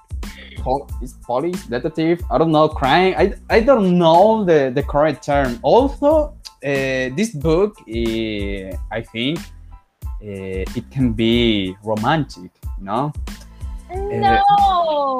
Pol- 0.66 0.90
is 1.06 1.14
police 1.30 1.62
detective 1.74 2.18
i 2.32 2.38
don't 2.40 2.52
know 2.52 2.68
crime 2.68 3.14
i, 3.24 3.26
I 3.58 3.60
don't 3.70 3.90
know 4.04 4.44
the, 4.50 4.72
the 4.74 4.84
correct 4.84 5.24
term 5.24 5.60
also 5.62 6.10
uh, 6.72 7.06
this 7.18 7.30
book 7.48 7.72
uh, 7.88 8.74
i 8.98 9.00
think 9.14 9.38
uh, 10.26 10.66
it 10.80 10.86
can 10.96 11.14
be 11.14 11.76
romantic 11.84 12.50
no 12.82 13.14
no 13.94 14.42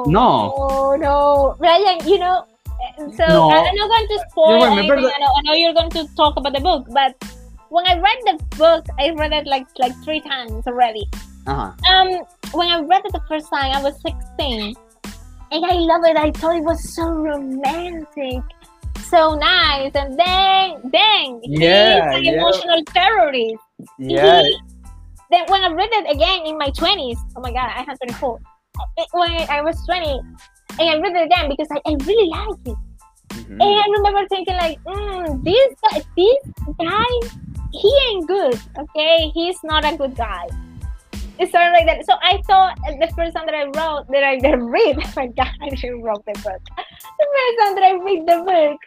no 0.06 0.28
Oh 0.58 0.96
no, 0.98 1.54
Ryan, 1.58 1.98
you 2.08 2.18
know. 2.18 2.44
uh, 2.44 3.10
So 3.18 3.24
No. 3.26 3.50
I'm 3.50 3.74
not 3.74 3.88
going 3.94 4.08
to 4.08 4.18
spoil 4.30 4.58
You 4.60 4.64
anything. 4.66 5.02
the- 5.02 5.12
I, 5.14 5.18
know, 5.22 5.32
I 5.38 5.40
know 5.46 5.52
you're 5.54 5.74
going 5.74 5.90
to 5.90 6.02
talk 6.16 6.36
about 6.36 6.52
the 6.54 6.60
book, 6.60 6.86
but 6.90 7.14
when 7.68 7.86
I 7.86 7.94
read 8.06 8.18
the 8.28 8.34
book, 8.56 8.84
I 8.98 9.10
read 9.10 9.32
it 9.32 9.46
like 9.46 9.66
like 9.78 9.94
three 10.04 10.20
times 10.20 10.66
already. 10.66 11.04
uh-huh. 11.46 11.70
Um, 11.90 12.08
when 12.52 12.68
I 12.68 12.80
read 12.80 13.02
it 13.06 13.12
the 13.12 13.22
first 13.28 13.46
time, 13.52 13.70
I 13.78 13.80
was 13.82 13.94
16, 14.02 14.74
and 15.52 15.64
I 15.64 15.74
love 15.74 16.02
it. 16.04 16.16
I 16.16 16.30
thought 16.32 16.56
it 16.56 16.64
was 16.64 16.80
so 16.94 17.04
romantic, 17.10 18.42
so 19.08 19.34
nice, 19.34 19.92
and 19.94 20.18
then 20.18 20.80
then 20.92 21.40
Yeah, 21.44 22.10
he's 22.12 22.18
an 22.18 22.24
yeah. 22.24 22.32
emotional 22.40 22.82
terrorist. 22.94 23.62
yeah 23.98 24.42
He- 24.42 24.58
then 25.30 25.42
when 25.48 25.60
I 25.64 25.72
read 25.72 25.90
it 25.92 26.14
again 26.14 26.46
in 26.46 26.56
my 26.56 26.70
20s, 26.70 27.18
oh 27.36 27.40
my 27.40 27.50
god, 27.50 27.70
I 27.74 27.82
had 27.82 27.98
24. 27.98 28.38
When 29.12 29.32
I 29.50 29.60
was 29.60 29.74
20, 29.86 30.20
and 30.78 30.88
I 30.90 30.94
read 31.02 31.16
it 31.16 31.24
again 31.26 31.48
because 31.48 31.66
I, 31.72 31.80
I 31.84 31.96
really 32.06 32.28
like 32.30 32.60
it. 32.66 32.78
mhm. 33.34 33.58
And 33.58 33.62
I 33.62 33.84
remember 33.96 34.22
thinking 34.28 34.54
like, 34.54 34.78
mm, 34.84 35.42
this 35.42 35.74
guy, 35.82 35.98
this 36.16 36.42
guy, 36.78 37.12
he 37.72 37.90
ain't 38.10 38.28
good. 38.28 38.54
Okay, 38.78 39.28
he's 39.34 39.58
not 39.64 39.84
a 39.84 39.96
good 39.96 40.14
guy. 40.16 40.46
It's 41.38 41.52
sort 41.52 41.72
like 41.72 41.86
that. 41.86 42.04
So 42.06 42.14
I 42.22 42.40
thought 42.46 42.78
uh, 42.88 42.92
the 42.98 43.12
first 43.14 43.36
time 43.36 43.46
that 43.46 43.54
I 43.54 43.64
wrote, 43.64 44.06
that 44.10 44.24
I 44.24 44.36
read, 44.54 44.98
oh 45.04 45.12
my 45.16 45.26
god, 45.28 45.52
I 45.62 45.74
should 45.74 46.02
wrote 46.02 46.24
the 46.24 46.32
book. 46.40 46.62
The 46.76 47.26
first 47.34 47.54
time 47.60 47.74
that 47.76 47.84
I 47.84 47.92
read 48.02 48.26
the 48.26 48.42
book, 48.44 48.80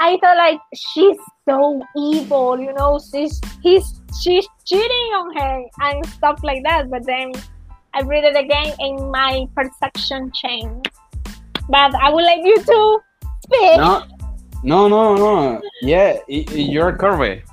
I 0.00 0.18
thought 0.20 0.36
like 0.36 0.60
she's 0.74 1.16
so 1.48 1.82
evil, 1.96 2.58
you 2.58 2.72
know, 2.72 2.98
she's 2.98 3.40
he's 3.62 4.00
she's 4.20 4.46
cheating 4.64 5.08
on 5.14 5.36
her 5.36 5.64
and 5.82 6.06
stuff 6.06 6.42
like 6.42 6.62
that. 6.64 6.90
But 6.90 7.06
then 7.06 7.32
I 7.94 8.00
read 8.02 8.24
it 8.24 8.36
again 8.36 8.74
and 8.78 9.10
my 9.10 9.46
perception 9.54 10.32
changed. 10.34 10.90
But 11.68 11.94
I 11.94 12.10
would 12.10 12.24
like 12.24 12.40
you 12.44 12.56
to 12.56 13.00
speak. 13.44 13.76
no 13.76 14.04
no 14.62 14.88
no 14.88 15.16
no 15.16 15.60
yeah 15.82 16.18
you're 16.28 16.92
correct 16.92 17.48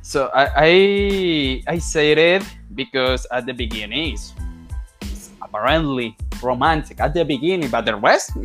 so 0.00 0.30
i 0.34 0.48
i, 0.56 1.74
I 1.74 1.78
said 1.78 2.16
it 2.16 2.42
because 2.74 3.26
at 3.32 3.46
the 3.46 3.52
beginning 3.52 4.12
it's, 4.14 4.34
apparently 5.42 6.16
romantic 6.42 7.00
at 7.00 7.12
the 7.14 7.24
beginning 7.24 7.68
but 7.70 7.84
the 7.84 7.94
rest 7.96 8.32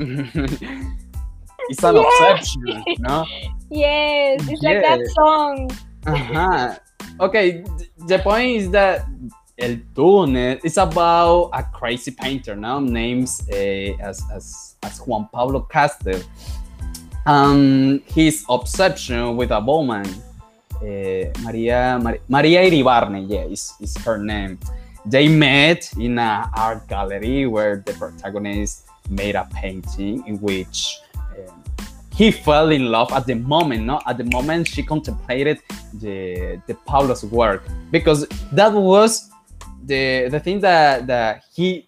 it's 1.69 1.83
an 1.83 1.95
Yeah. 1.95 2.03
obsession 2.03 2.83
no 3.00 3.25
Yes, 3.71 4.41
it's 4.50 4.62
like 4.63 4.81
that 4.81 5.00
song. 5.15 5.69
uh-huh. 6.07 6.75
okay 7.19 7.63
the 8.07 8.19
point 8.19 8.50
is 8.57 8.69
that 8.71 9.05
El 9.59 9.75
Túnel 9.93 10.59
is 10.63 10.77
about 10.77 11.50
a 11.53 11.62
crazy 11.63 12.12
painter 12.12 12.55
now 12.55 12.79
names 12.79 13.41
uh, 13.51 13.55
as, 14.01 14.24
as, 14.33 14.75
as 14.83 15.00
Juan 15.00 15.27
Pablo 15.33 15.59
Castel. 15.62 16.21
Um, 17.25 18.01
his 18.05 18.45
obsession 18.50 19.36
with 19.36 19.51
a 19.51 19.59
woman, 19.59 20.05
uh, 20.81 21.41
Maria, 21.41 22.00
Mar- 22.01 22.19
Maria 22.27 22.62
Iribarne, 22.69 23.25
yeah, 23.27 23.43
is, 23.43 23.74
is 23.79 23.95
her 23.98 24.17
name. 24.17 24.59
They 25.05 25.27
met 25.27 25.91
in 25.98 26.19
an 26.19 26.50
art 26.55 26.88
gallery 26.88 27.48
where 27.48 27.83
the 27.86 27.93
protagonist 27.93 28.88
made 29.09 29.36
a 29.36 29.48
painting 29.53 30.25
in 30.27 30.39
which 30.41 31.00
um, 31.17 31.63
he 32.13 32.31
fell 32.31 32.69
in 32.69 32.91
love 32.91 33.12
at 33.13 33.25
the 33.25 33.36
moment, 33.36 33.86
no? 33.86 34.00
At 34.05 34.17
the 34.17 34.25
moment 34.25 34.67
she 34.67 34.83
contemplated 34.83 35.59
the 35.93 36.62
the 36.67 36.75
Pablo's 36.86 37.24
work 37.24 37.63
because 37.91 38.27
that 38.51 38.74
was 38.74 39.31
the 39.86 40.27
the 40.29 40.39
thing 40.39 40.59
that 40.59 41.07
that 41.07 41.43
he 41.53 41.88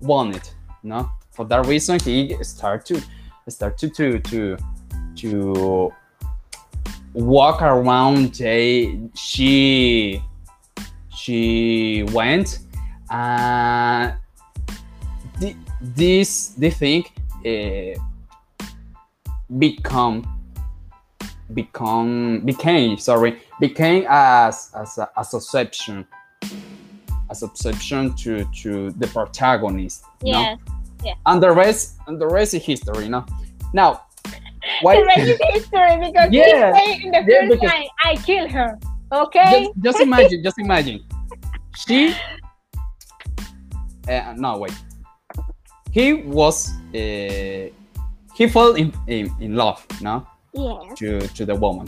wanted, 0.00 0.48
no? 0.82 1.10
For 1.32 1.44
that 1.46 1.66
reason, 1.66 1.98
he 2.00 2.36
started 2.42 3.00
to 3.00 3.50
started 3.50 3.94
to 3.94 4.18
to 4.18 4.56
to 5.16 5.92
walk 7.14 7.62
around. 7.62 8.34
They, 8.34 8.98
she 9.14 10.22
she 11.20 12.04
went 12.12 12.60
and 13.10 14.14
thi- 15.38 15.56
this 15.80 16.48
this 16.50 16.76
thing 16.78 17.04
uh, 17.44 18.00
become 19.58 20.24
become 21.52 22.40
became 22.40 22.96
sorry 22.96 23.40
became 23.58 24.06
as 24.08 24.70
as 24.74 24.98
a, 24.98 25.10
as 25.16 25.34
obsession 25.34 26.06
as 27.30 27.42
obsession 27.42 28.14
to 28.14 28.44
to 28.54 28.90
the 28.92 29.06
protagonist 29.08 30.04
you 30.22 30.32
know? 30.32 30.56
Yes. 31.04 31.16
and 31.26 31.42
the 31.42 31.50
rest 31.50 31.98
and 32.06 32.20
the 32.20 32.26
rest 32.26 32.54
is 32.54 32.64
history 32.64 33.04
you 33.04 33.10
know 33.10 33.26
now 33.72 34.02
why 34.82 35.00
rest 35.02 35.18
is 35.20 35.38
history 35.54 35.96
because 36.06 36.28
Yeah. 36.30 36.72
he 36.72 36.78
said 36.78 37.04
in 37.04 37.10
the 37.12 37.22
Yeah, 37.26 37.48
first 37.48 37.62
time, 37.62 37.84
I 38.04 38.16
killed 38.16 38.50
her. 38.50 38.78
Okay? 39.12 39.50
just, 39.50 39.70
just 39.82 40.00
imagine 40.00 40.42
just 40.44 40.58
imagine 40.58 41.00
she 41.76 42.14
uh, 44.08 44.34
no 44.36 44.58
wait 44.58 44.74
he 45.92 46.14
was 46.14 46.70
uh, 46.94 47.66
he 48.34 48.46
fell 48.48 48.74
in, 48.74 48.92
in, 49.08 49.30
in 49.40 49.54
love 49.56 49.84
no 50.00 50.24
yes. 50.52 50.96
to, 50.98 51.20
to 51.28 51.44
the 51.44 51.54
woman 51.54 51.86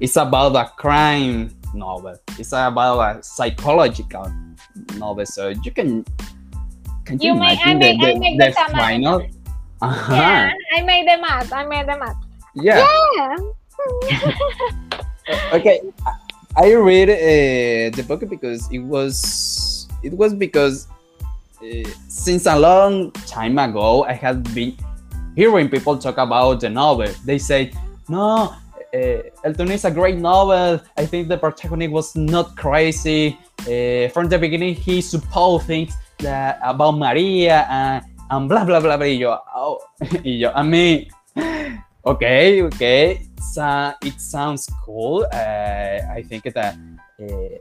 it's 0.00 0.16
about 0.16 0.54
a 0.56 0.68
crime 0.76 1.50
novel 1.74 2.16
it's 2.38 2.52
about 2.52 3.16
a 3.16 3.22
psychological 3.22 4.26
novel 4.96 5.24
so 5.26 5.48
you 5.48 5.70
can 5.70 6.04
can 7.04 7.18
you, 7.20 7.32
You 7.32 7.34
may- 7.38 7.56
I 7.64 7.74
may- 7.74 7.90
I 8.00 8.12
the, 8.12 8.18
make 8.18 8.38
the, 8.38 8.52
the 8.52 9.06
up. 9.08 9.22
Uh-huh. 9.82 10.14
Yeah, 10.14 10.52
I 10.74 10.82
made 10.82 11.06
the 11.06 11.20
math. 11.20 11.52
I 11.52 11.64
made 11.66 11.86
the 11.86 11.98
math. 11.98 12.16
yeah 12.54 12.86
Yeah. 13.16 13.36
okay 15.52 15.80
I- 16.56 16.72
read 16.72 17.10
uh, 17.10 17.94
the 17.96 18.04
book 18.08 18.22
because 18.28 18.66
it 18.72 18.78
was 18.78 19.86
it 20.02 20.12
was 20.16 20.32
because 20.32 20.88
uh, 21.62 21.88
since 22.08 22.46
a 22.46 22.58
long 22.58 23.10
time 23.26 23.58
ago 23.58 24.04
i 24.04 24.12
had 24.12 24.42
been 24.54 24.74
hearing 25.34 25.68
people 25.68 25.98
talk 25.98 26.16
about 26.16 26.60
the 26.60 26.70
novel 26.70 27.10
they 27.24 27.38
say 27.38 27.70
no 28.08 28.54
uh, 28.94 29.20
El 29.44 29.52
Túnel 29.52 29.72
is 29.72 29.84
a 29.84 29.90
great 29.90 30.16
novel. 30.16 30.80
I 30.96 31.04
think 31.04 31.28
the 31.28 31.36
protagonist 31.36 31.92
was 31.92 32.16
not 32.16 32.56
crazy. 32.56 33.36
Uh, 33.60 34.08
from 34.14 34.28
the 34.28 34.38
beginning, 34.38 34.74
he 34.74 35.02
supposed 35.02 35.66
things 35.66 35.92
that 36.18 36.58
about 36.62 36.92
Maria 36.92 37.66
and, 37.68 38.04
and 38.30 38.48
blah 38.48 38.64
blah 38.64 38.80
blah 38.80 38.96
blah. 38.96 39.06
Y 39.06 39.18
yo, 39.20 39.38
oh, 39.54 39.78
y 40.24 40.40
yo, 40.42 40.52
I 40.54 40.62
mean, 40.62 41.08
okay, 42.04 42.62
okay, 42.62 43.20
uh, 43.58 43.92
it 44.02 44.20
sounds 44.20 44.68
cool. 44.84 45.26
Uh, 45.32 46.00
I 46.10 46.24
think 46.28 46.44
that 46.54 46.76
uh, 47.20 47.58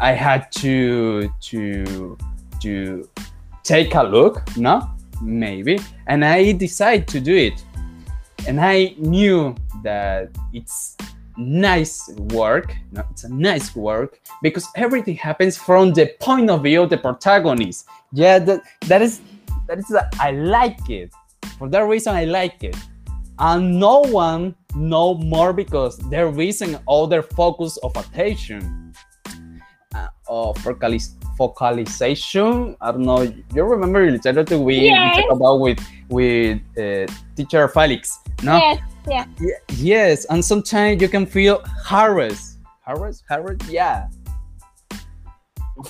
I 0.00 0.12
had 0.12 0.50
to 0.62 1.30
to 1.50 2.16
to 2.60 3.08
take 3.62 3.94
a 3.94 4.02
look, 4.02 4.42
no, 4.56 4.88
maybe, 5.22 5.78
and 6.06 6.24
I 6.24 6.52
decided 6.52 7.08
to 7.08 7.20
do 7.20 7.34
it, 7.34 7.64
and 8.46 8.60
I 8.60 8.94
knew 8.98 9.54
that 9.82 10.30
it's 10.52 10.96
nice 11.36 12.08
work. 12.32 12.74
No, 12.92 13.04
it's 13.10 13.24
a 13.24 13.28
nice 13.28 13.74
work 13.76 14.20
because 14.42 14.66
everything 14.76 15.14
happens 15.14 15.56
from 15.56 15.92
the 15.92 16.12
point 16.20 16.50
of 16.50 16.62
view 16.62 16.82
of 16.82 16.90
the 16.90 16.98
protagonist. 16.98 17.86
Yeah, 18.12 18.38
that, 18.40 18.62
that 18.86 19.02
is 19.02 19.20
that 19.68 19.78
is 19.78 19.94
I 20.20 20.30
like 20.32 20.88
it. 20.90 21.12
For 21.58 21.68
that 21.68 21.80
reason, 21.82 22.14
I 22.14 22.24
like 22.24 22.64
it. 22.64 22.76
And 23.38 23.78
no 23.78 24.00
one 24.00 24.54
know 24.74 25.14
more 25.14 25.52
because 25.52 25.96
they're 26.10 26.32
missing 26.32 26.76
all 26.86 27.06
their 27.06 27.22
focus 27.22 27.76
of 27.78 27.96
attention. 27.96 28.92
Uh, 29.94 30.08
of 30.28 30.56
focalis- 30.58 31.14
focalization. 31.38 32.76
I 32.80 32.90
don't 32.92 33.02
know. 33.04 33.22
You 33.54 33.62
remember 33.64 34.10
literature 34.10 34.58
we, 34.58 34.80
Yes. 34.80 35.16
we 35.16 35.22
talked 35.22 35.32
about 35.32 35.60
with 35.60 35.78
with 36.10 36.60
uh, 36.76 37.06
teacher 37.36 37.68
Felix, 37.68 38.18
no? 38.42 38.56
Yes, 38.58 38.78
yeah. 39.08 39.24
Yes, 39.76 40.24
and 40.26 40.44
sometimes 40.44 41.00
you 41.00 41.08
can 41.08 41.24
feel 41.26 41.62
harassed. 41.84 42.58
Harassed? 42.84 43.24
Harassed? 43.28 43.68
Yeah. 43.70 44.08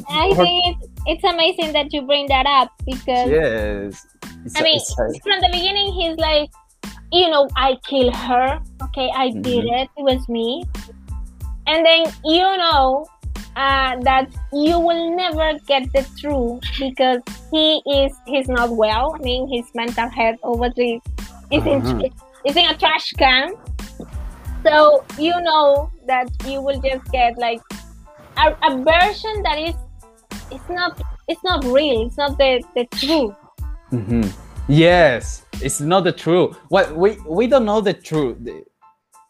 I 0.08 0.32
think 0.36 0.76
it's, 0.82 0.92
it's 1.06 1.24
amazing 1.24 1.72
that 1.72 1.92
you 1.92 2.02
bring 2.02 2.26
that 2.28 2.46
up 2.46 2.72
because 2.86 3.30
Yes. 3.30 4.06
It's 4.44 4.58
I 4.58 4.62
mean, 4.62 4.76
it's 4.76 4.92
a- 4.98 5.20
from 5.22 5.40
the 5.40 5.48
beginning, 5.52 5.92
he's 5.94 6.16
like, 6.18 6.50
you 7.12 7.28
know, 7.30 7.48
I 7.56 7.76
killed 7.86 8.14
her. 8.16 8.60
Okay, 8.84 9.10
I 9.14 9.30
did 9.30 9.64
Mhm. 9.64 9.82
it. 9.82 9.88
It 9.96 10.02
was 10.02 10.28
me. 10.28 10.64
And 11.66 11.84
then 11.84 12.04
you 12.24 12.42
know 12.56 13.06
uh, 13.56 13.96
that 14.02 14.28
you 14.52 14.78
will 14.78 15.16
never 15.16 15.58
get 15.66 15.82
the 15.92 16.06
truth 16.20 16.62
because 16.78 17.20
he 17.50 17.82
is 17.86 18.12
he's 18.26 18.48
not 18.48 18.70
well. 18.70 19.14
I 19.16 19.18
mean, 19.18 19.50
his 19.52 19.66
mental 19.74 20.08
health 20.08 20.36
obviously 20.44 21.02
is 21.50 21.64
in 21.66 21.82
Mhm. 21.82 22.12
is 22.44 22.56
in 22.56 22.66
a 22.70 22.76
trash 22.76 23.12
can. 23.14 23.52
So 24.64 25.04
you 25.18 25.34
know 25.40 25.90
that 26.06 26.28
you 26.46 26.60
will 26.60 26.80
just 26.80 27.04
get 27.10 27.36
like 27.38 27.60
a, 28.38 28.56
a 28.62 28.76
version 28.82 29.42
that 29.42 29.58
is 29.58 29.74
it's 30.50 30.68
not 30.68 31.00
it's 31.28 31.42
not 31.44 31.64
real. 31.64 32.06
It's 32.06 32.16
not 32.16 32.38
the 32.38 32.62
the 32.74 32.84
truth. 32.96 33.34
Mhm. 33.92 34.32
Yes, 34.68 35.44
it's 35.62 35.80
not 35.80 36.04
the 36.04 36.12
truth. 36.12 36.56
Well, 36.70 36.94
we 36.94 37.18
we 37.26 37.46
don't 37.46 37.64
know 37.64 37.80
the 37.80 37.94
truth 37.94 38.38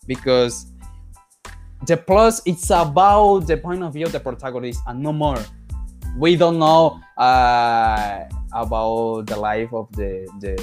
because 0.07 0.67
the 1.87 1.97
plus 1.97 2.43
it's 2.45 2.71
about 2.71 3.47
the 3.47 3.57
point 3.57 3.83
of 3.83 3.93
view 3.93 4.07
of 4.07 4.13
the 4.13 4.21
protagonist 4.21 4.81
and 4.87 5.03
no 5.03 5.13
more. 5.13 5.39
We 6.17 6.35
don't 6.37 6.59
know 6.59 6.99
uh, 7.17 8.25
about 8.53 9.27
the 9.27 9.37
life 9.37 9.73
of 9.73 9.91
the 9.93 10.27
the, 10.41 10.55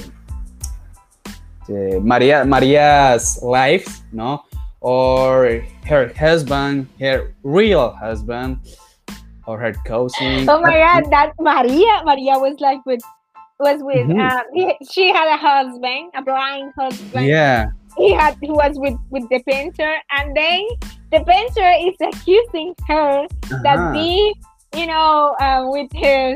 the 1.68 2.00
Maria 2.04 2.44
Maria's 2.44 3.40
life, 3.42 4.01
no, 4.12 4.44
or 4.85 5.65
her 5.89 6.13
husband, 6.13 6.85
her 7.01 7.33
real 7.41 7.89
husband, 7.98 8.59
or 9.50 9.57
her 9.57 9.74
cousin. 9.89 10.45
Oh 10.48 10.61
my 10.61 10.77
god, 10.77 11.09
that 11.09 11.33
Maria, 11.41 12.05
Maria 12.05 12.37
was 12.37 12.55
like 12.61 12.85
with 12.85 13.01
was 13.59 13.81
with 13.81 14.05
Mhm. 14.05 14.19
uh, 14.21 14.43
he- 14.53 14.77
she 14.91 15.09
had 15.09 15.25
a 15.31 15.37
husband, 15.41 16.11
a 16.13 16.21
blind 16.21 16.69
husband. 16.77 17.25
Yeah. 17.25 17.74
He 17.98 18.13
had 18.13 18.37
he 18.45 18.51
was 18.51 18.77
with 18.77 18.93
with 19.09 19.25
the 19.33 19.41
painter, 19.50 19.93
and 20.17 20.35
then 20.37 20.61
the 21.09 21.24
painter 21.25 21.69
is 21.81 21.95
accusing 22.03 22.75
her 22.87 23.25
that 23.65 23.79
Uh-huh. 23.79 23.93
be 23.98 24.35
you 24.77 24.85
know 24.85 25.33
uh, 25.41 25.65
with 25.65 25.89
her 26.03 26.35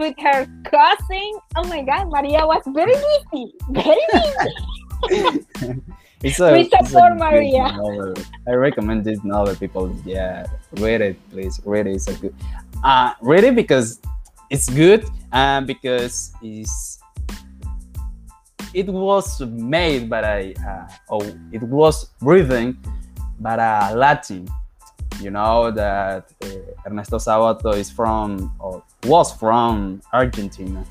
with 0.00 0.16
her 0.24 0.46
cousin. 0.72 1.28
Oh 1.58 1.66
my 1.68 1.82
god, 1.84 2.08
Maria 2.08 2.46
was 2.48 2.64
very 2.72 2.96
busy, 2.96 3.44
very 3.76 4.04
busy. 4.14 5.82
It's 6.24 6.40
a, 6.40 6.54
it's 6.56 6.94
a 6.94 7.14
Maria. 7.14 7.76
novel. 7.76 8.14
I 8.48 8.52
recommend 8.52 9.04
this 9.04 9.22
novel, 9.24 9.54
people. 9.56 9.94
Yeah, 10.06 10.46
read 10.80 11.02
it, 11.02 11.16
please. 11.30 11.60
Read 11.66 11.86
it. 11.86 11.96
It's 11.96 12.08
a 12.08 12.14
good. 12.14 12.34
Uh, 12.82 13.12
read 13.20 13.44
it 13.44 13.54
because 13.54 14.00
it's 14.48 14.70
good 14.70 15.04
and 15.32 15.66
because 15.66 16.32
it's 16.40 16.98
it 18.72 18.88
was 18.88 19.40
made 19.42 20.08
by 20.08 20.20
a 20.22 20.54
uh, 20.66 20.88
oh 21.10 21.20
it 21.52 21.62
was 21.62 22.08
written 22.22 22.78
by 23.40 23.54
a 23.56 23.94
Latin. 23.94 24.48
You 25.20 25.30
know 25.30 25.70
that 25.72 26.32
uh, 26.42 26.88
Ernesto 26.88 27.18
Sabato 27.18 27.76
is 27.76 27.90
from 27.90 28.50
or 28.58 28.82
was 29.04 29.30
from 29.32 30.00
Argentina. 30.10 30.84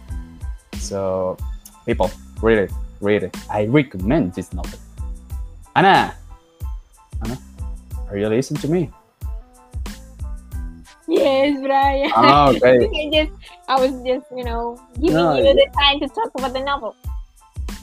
So 0.78 1.38
people 1.88 2.12
read 2.40 2.60
it, 2.60 2.72
read 3.02 3.24
it. 3.24 3.36
I 3.50 3.66
recommend 3.66 4.36
this 4.36 4.54
novel. 4.54 4.80
Anna, 5.76 6.14
Anna, 7.24 7.38
are 8.10 8.18
you 8.18 8.28
listening 8.30 8.62
to 8.62 8.68
me? 8.70 8.92
yes, 11.08 11.58
Brian. 11.62 12.12
Oh, 12.16 12.50
okay. 12.56 12.78
I 12.94 13.10
just 13.12 13.32
I 13.68 13.80
was 13.80 13.92
just 14.06 14.26
you 14.36 14.44
know 14.44 14.78
giving 14.96 15.16
No, 15.16 15.36
you 15.38 15.44
the 15.54 15.68
time 15.80 16.00
to 16.00 16.08
talk 16.10 16.30
about 16.36 16.54
the 16.54 16.60
novel. 16.62 16.96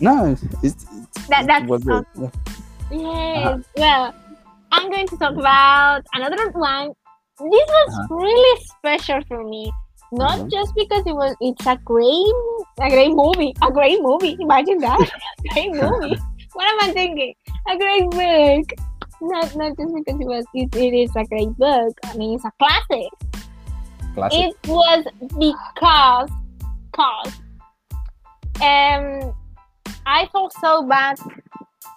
No, 0.01 0.27
it's, 0.33 0.43
it's 0.63 0.85
That 1.29 1.47
that's 1.47 1.67
was 1.67 1.83
good. 1.85 2.05
awesome. 2.15 2.33
Yes. 2.91 3.59
Well, 3.77 4.15
I'm 4.73 4.91
going 4.91 5.07
to 5.09 5.17
talk 5.17 5.35
about 5.37 6.03
another 6.15 6.51
one. 6.53 6.91
This 7.39 7.69
was 7.75 7.89
Uh-huh. 7.91 8.15
really 8.17 8.61
special 8.79 9.21
for 9.29 9.43
me. 9.45 9.71
Not 10.13 10.39
Uh-huh. 10.39 10.49
just 10.51 10.73
because 10.75 11.03
it 11.07 11.15
was 11.15 11.35
it's 11.41 11.67
a 11.67 11.77
great 11.85 12.35
a 12.81 12.89
great 12.89 13.13
movie. 13.15 13.53
A 13.63 13.71
great 13.71 14.01
movie. 14.01 14.37
Imagine 14.41 14.79
that. 14.79 14.99
great 15.53 15.73
movie. 15.75 16.17
what 16.55 16.67
am 16.67 16.89
I 16.89 16.93
thinking? 16.93 17.35
A 17.69 17.77
great 17.77 18.11
book. 18.11 18.73
Not 19.23 19.55
not 19.57 19.77
just 19.77 19.95
because 19.95 20.21
it 20.21 20.27
was 20.27 20.45
it, 20.55 20.75
it 20.75 20.95
is 20.95 21.11
a 21.17 21.25
great 21.27 21.53
book. 21.59 21.93
I 22.05 22.17
mean 22.17 22.35
it's 22.37 22.45
a 22.45 22.53
classic. 22.59 23.13
Classic. 24.15 24.39
It 24.41 24.57
was 24.67 25.05
because 25.39 26.31
cause 26.93 27.33
um 28.63 29.33
I 30.07 30.27
felt 30.33 30.53
so 30.61 30.87
bad 30.89 31.19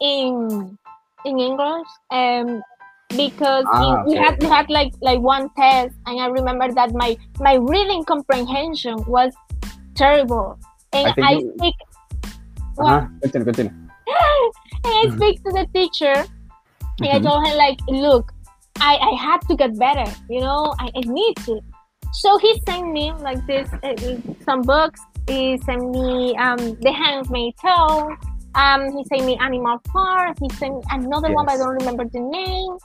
in 0.01 0.77
in 1.25 1.39
English 1.39 1.87
um 2.11 2.61
because 3.15 3.65
Ah, 3.71 4.01
in- 4.01 4.05
we 4.05 4.13
okay. 4.17 4.23
had 4.25 4.41
we 4.43 4.47
had 4.47 4.69
like 4.69 4.91
like 5.01 5.19
one 5.19 5.49
test 5.57 5.95
and 6.05 6.19
I 6.19 6.27
remember 6.27 6.71
that 6.73 6.93
my 6.93 7.15
my 7.39 7.55
reading 7.55 8.03
comprehension 8.03 8.97
was 9.07 9.33
terrible 9.95 10.57
and 10.91 11.07
I 11.07 11.11
I, 11.11 11.13
think 11.13 11.41
you- 11.43 11.53
speak 11.57 11.75
Uh-huh. 12.77 13.05
Continue, 13.21 13.45
continue. 13.45 13.73
and 14.85 14.93
I 15.11 15.15
speak 15.15 15.43
to 15.43 15.51
the 15.51 15.67
teacher 15.73 16.25
and 16.99 17.09
I 17.09 17.19
told 17.19 17.47
him 17.47 17.57
like, 17.57 17.79
look, 17.87 18.31
I, 18.79 18.95
I 18.97 19.15
had 19.15 19.39
to 19.47 19.55
get 19.55 19.77
better, 19.77 20.09
you 20.29 20.41
know, 20.41 20.73
I, 20.79 20.89
I 20.95 21.01
need 21.05 21.37
to. 21.45 21.59
So 22.13 22.37
he 22.37 22.59
sent 22.67 22.91
me 22.91 23.11
like 23.13 23.45
this, 23.47 23.67
uh, 23.81 23.95
some 24.45 24.61
books. 24.61 24.99
He 25.27 25.57
sent 25.59 25.89
me 25.89 26.35
um, 26.35 26.57
The 26.57 26.91
Handmaid's 26.91 27.59
Tale. 27.59 28.15
Um, 28.55 28.95
he 28.95 29.03
sent 29.05 29.25
me 29.25 29.37
Animal 29.41 29.81
Farm. 29.91 30.35
He 30.39 30.47
sent 30.55 30.75
me 30.75 30.81
another 30.91 31.33
one, 31.33 31.45
but 31.45 31.53
I 31.53 31.57
don't 31.57 31.75
remember 31.75 32.05
the 32.05 32.19
name. 32.19 32.77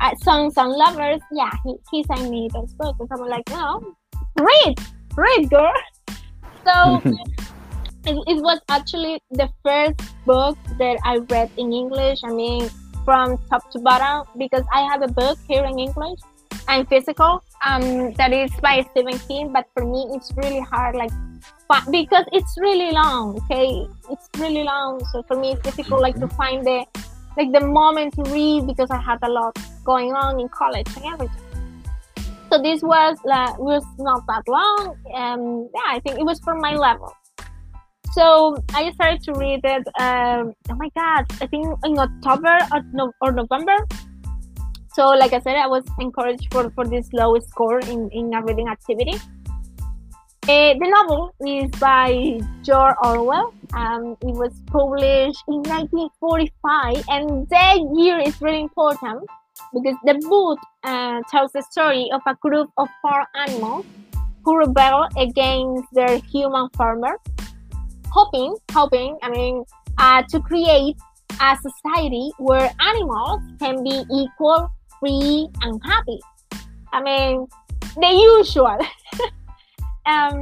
Uh, 0.00 0.14
Sons 0.22 0.54
and 0.56 0.72
Lovers. 0.72 1.20
Yeah, 1.30 1.50
he, 1.64 1.76
he 1.92 2.02
sent 2.04 2.30
me 2.30 2.48
those 2.52 2.72
books. 2.74 2.98
And 2.98 3.08
I'm 3.12 3.28
like, 3.28 3.48
no, 3.50 3.94
read, 4.40 4.78
read, 5.16 5.50
girl. 5.50 5.72
So 6.64 7.00
it, 8.06 8.16
it 8.26 8.42
was 8.42 8.60
actually 8.68 9.20
the 9.30 9.48
first 9.64 10.00
book 10.24 10.56
that 10.78 10.98
I 11.04 11.18
read 11.30 11.50
in 11.56 11.72
English. 11.72 12.20
I 12.24 12.32
mean, 12.32 12.68
from 13.04 13.38
top 13.50 13.70
to 13.72 13.78
bottom, 13.78 14.26
because 14.36 14.64
I 14.72 14.82
have 14.82 15.02
a 15.02 15.08
book 15.08 15.38
here 15.48 15.64
in 15.64 15.78
English 15.78 16.20
and 16.68 16.86
physical 16.88 17.42
um, 17.64 18.12
that 18.14 18.32
is 18.32 18.50
by 18.60 18.86
Stephen 18.90 19.18
King. 19.20 19.52
But 19.52 19.66
for 19.74 19.84
me, 19.84 20.08
it's 20.12 20.32
really 20.36 20.60
hard, 20.60 20.96
like 20.96 21.10
because 21.90 22.24
it's 22.32 22.56
really 22.58 22.92
long. 22.92 23.36
Okay, 23.44 23.86
it's 24.10 24.28
really 24.38 24.64
long. 24.64 25.04
So 25.12 25.22
for 25.22 25.36
me, 25.36 25.52
it's 25.52 25.62
difficult, 25.62 26.00
like 26.00 26.18
to 26.20 26.28
find 26.28 26.66
the 26.66 26.86
like 27.36 27.52
the 27.52 27.60
moment 27.60 28.14
to 28.14 28.22
read 28.32 28.66
because 28.66 28.90
I 28.90 28.98
had 28.98 29.18
a 29.22 29.28
lot 29.30 29.56
going 29.84 30.12
on 30.12 30.40
in 30.40 30.48
college 30.48 30.88
and 30.96 31.04
everything. 31.06 31.44
So 32.50 32.60
this 32.62 32.82
was 32.82 33.18
like 33.24 33.58
was 33.58 33.84
not 33.98 34.26
that 34.26 34.48
long. 34.48 34.96
Um, 35.14 35.68
yeah, 35.74 35.86
I 35.86 36.00
think 36.00 36.18
it 36.18 36.24
was 36.24 36.40
for 36.40 36.54
my 36.54 36.74
level. 36.74 37.14
So 38.18 38.56
I 38.74 38.90
started 38.94 39.22
to 39.26 39.32
read 39.34 39.60
it. 39.62 39.86
Um, 40.00 40.52
oh 40.68 40.74
my 40.74 40.90
god! 40.96 41.24
I 41.40 41.46
think 41.46 41.66
in 41.84 41.96
October 41.96 42.58
or, 42.74 42.82
no, 42.92 43.12
or 43.20 43.30
November. 43.30 43.76
So, 44.92 45.10
like 45.10 45.32
I 45.32 45.38
said, 45.38 45.54
I 45.54 45.68
was 45.68 45.84
encouraged 46.00 46.52
for, 46.52 46.68
for 46.70 46.84
this 46.84 47.12
low 47.12 47.38
score 47.38 47.78
in, 47.78 48.10
in 48.10 48.34
a 48.34 48.42
reading 48.42 48.66
activity. 48.66 49.14
Uh, 50.48 50.74
the 50.74 50.88
novel 50.96 51.32
is 51.46 51.70
by 51.78 52.40
George 52.64 52.96
Orwell. 53.04 53.54
Um, 53.72 54.16
it 54.22 54.34
was 54.34 54.52
published 54.66 55.44
in 55.46 55.62
1945, 55.62 57.04
and 57.10 57.48
that 57.50 57.78
year 57.94 58.18
is 58.18 58.42
really 58.42 58.62
important 58.62 59.30
because 59.72 59.94
the 60.02 60.14
book 60.28 60.58
uh, 60.82 61.22
tells 61.30 61.52
the 61.52 61.62
story 61.70 62.10
of 62.12 62.22
a 62.26 62.34
group 62.42 62.68
of 62.78 62.88
farm 63.00 63.26
animals 63.36 63.86
who 64.44 64.56
rebel 64.56 65.06
against 65.16 65.86
their 65.92 66.18
human 66.18 66.68
farmer, 66.70 67.14
hoping, 68.10 68.56
hoping, 68.72 69.18
I 69.22 69.30
mean, 69.30 69.64
uh, 69.98 70.22
to 70.30 70.40
create 70.40 70.96
a 71.40 71.56
society 71.56 72.30
where 72.38 72.70
animals 72.80 73.42
can 73.58 73.82
be 73.82 74.04
equal, 74.12 74.70
free, 75.00 75.48
and 75.62 75.80
happy. 75.84 76.20
I 76.92 77.02
mean, 77.02 77.46
the 77.96 78.38
usual. 78.38 78.78
Um, 80.08 80.40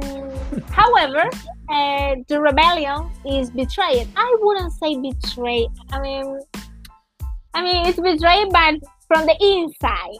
however, 0.71 1.29
uh, 1.67 2.15
the 2.29 2.39
rebellion 2.39 3.09
is 3.25 3.51
betrayed. 3.51 4.07
I 4.15 4.37
wouldn't 4.39 4.71
say 4.71 4.95
betrayed. 4.95 5.67
I 5.91 5.99
mean, 5.99 6.39
I 7.53 7.61
mean 7.61 7.85
it's 7.85 7.99
betrayed, 7.99 8.47
but 8.49 8.75
from 9.09 9.25
the 9.25 9.35
inside. 9.41 10.17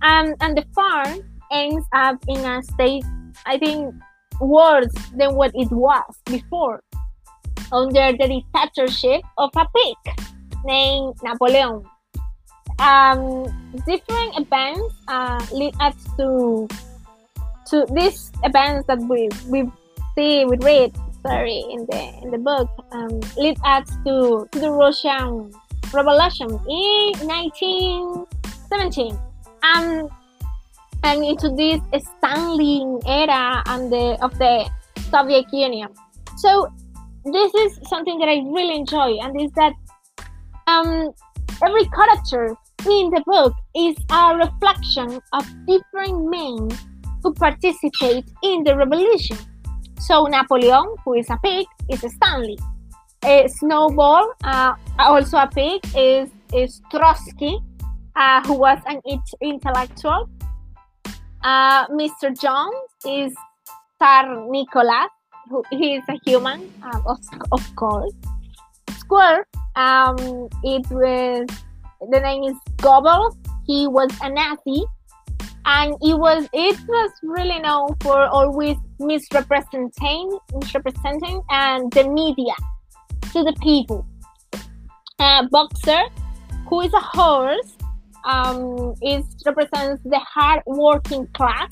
Um, 0.00 0.34
and 0.40 0.56
the 0.56 0.64
farm 0.74 1.20
ends 1.52 1.84
up 1.92 2.16
in 2.26 2.38
a 2.38 2.62
state, 2.62 3.04
I 3.44 3.58
think, 3.58 3.94
worse 4.40 4.92
than 5.14 5.34
what 5.34 5.52
it 5.54 5.70
was 5.70 6.14
before, 6.24 6.82
under 7.72 8.12
the 8.12 8.28
dictatorship 8.28 9.22
of 9.38 9.50
a 9.56 9.66
pig 9.74 10.26
named 10.64 11.14
Napoleon. 11.22 11.84
Um, 12.78 13.46
different 13.86 14.36
events 14.36 14.94
uh, 15.08 15.44
lead 15.52 15.74
us 15.80 15.94
to 16.18 16.68
to 17.70 17.86
these 17.90 18.30
events 18.44 18.86
that 18.86 18.98
we 19.08 19.28
we 19.48 19.64
see 20.14 20.44
we 20.44 20.56
read 20.58 20.94
sorry 21.26 21.64
in 21.70 21.86
the 21.90 22.02
in 22.22 22.30
the 22.30 22.38
book 22.38 22.68
um, 22.92 23.18
lead 23.36 23.58
us 23.64 23.88
to, 24.04 24.46
to 24.52 24.58
the 24.60 24.70
Russian 24.70 25.50
Revolution 25.92 26.50
in 26.68 27.12
1917 27.26 29.18
um, 29.62 30.08
and 31.02 31.24
into 31.24 31.48
this 31.56 31.80
Stalin 32.18 33.00
era 33.06 33.62
and 33.66 33.90
the 33.90 34.18
of 34.22 34.36
the 34.38 34.68
Soviet 35.10 35.46
Union. 35.52 35.88
So 36.36 36.70
this 37.32 37.54
is 37.54 37.78
something 37.88 38.18
that 38.18 38.28
I 38.28 38.42
really 38.46 38.76
enjoy, 38.76 39.18
and 39.22 39.40
is 39.40 39.50
that 39.52 39.72
um, 40.66 41.10
every 41.64 41.84
character 41.86 42.56
in 42.88 43.10
the 43.10 43.22
book 43.26 43.52
is 43.74 43.96
a 44.10 44.36
reflection 44.36 45.20
of 45.32 45.44
different 45.66 46.30
men 46.30 46.68
who 47.22 47.34
participate 47.34 48.24
in 48.42 48.62
the 48.64 48.76
revolution. 48.76 49.36
So 49.98 50.26
Napoleon, 50.26 50.94
who 51.04 51.14
is 51.14 51.28
a 51.30 51.38
pig, 51.42 51.66
is 51.88 52.00
Stalin. 52.00 52.56
A 53.24 53.48
Snowball, 53.48 54.32
uh, 54.44 54.74
also 54.98 55.38
a 55.38 55.48
pig, 55.48 55.80
is, 55.96 56.30
is 56.54 56.80
Trotsky, 56.90 57.58
uh, 58.14 58.42
who 58.46 58.54
was 58.54 58.78
an 58.86 59.00
intellectual. 59.40 60.28
Uh, 61.42 61.86
Mr. 61.88 62.38
Jones 62.38 62.90
is 63.04 63.34
Tsar 63.98 64.46
Nicholas, 64.48 65.10
he 65.70 65.96
is 65.96 66.04
a 66.08 66.18
human, 66.24 66.72
uh, 66.82 67.00
of, 67.06 67.18
of 67.52 67.76
course. 67.76 68.12
Squealer, 68.98 69.46
um, 69.76 70.16
it 70.62 70.86
was 70.90 71.46
the 72.10 72.20
name 72.20 72.44
is 72.44 72.56
Goebbels. 72.76 73.36
He 73.66 73.88
was 73.88 74.10
a 74.22 74.30
Nazi 74.30 74.84
and 75.66 75.94
it 76.00 76.16
was 76.16 76.48
it 76.52 76.78
was 76.86 77.10
really 77.22 77.58
known 77.58 77.88
for 78.00 78.26
always 78.26 78.76
misrepresenting 79.00 80.38
misrepresenting 80.54 81.42
and 81.50 81.92
the 81.92 82.08
media 82.08 82.54
to 83.32 83.42
the 83.42 83.54
people 83.60 84.06
boxer 85.50 86.02
who 86.68 86.80
is 86.80 86.92
a 86.92 87.00
horse 87.00 87.76
um, 88.24 88.94
is 89.02 89.24
represents 89.44 90.02
the 90.04 90.18
hard 90.18 90.62
working 90.66 91.26
class 91.34 91.70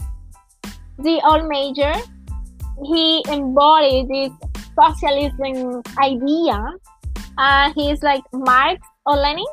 the 0.98 1.20
old 1.24 1.46
major 1.48 1.92
he 2.82 3.24
embodied 3.28 4.08
this 4.08 4.30
socialism 4.74 5.82
idea 5.98 6.58
uh, 7.38 7.72
he's 7.74 8.02
like 8.02 8.22
marx 8.32 8.80
or 9.06 9.16
lenin 9.16 9.44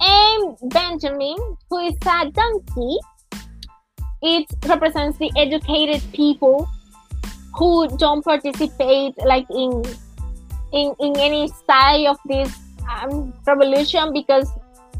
and 0.00 0.56
benjamin 0.70 1.36
who 1.70 1.78
is 1.86 1.94
a 2.06 2.30
donkey. 2.30 2.98
It 4.20 4.46
represents 4.66 5.18
the 5.18 5.30
educated 5.36 6.02
people 6.12 6.68
who 7.54 7.88
don't 7.98 8.24
participate 8.24 9.14
like 9.24 9.46
in 9.50 9.82
in, 10.72 10.94
in 11.00 11.18
any 11.18 11.48
side 11.66 12.06
of 12.06 12.18
this 12.26 12.52
um, 12.90 13.32
revolution 13.46 14.12
because 14.12 14.50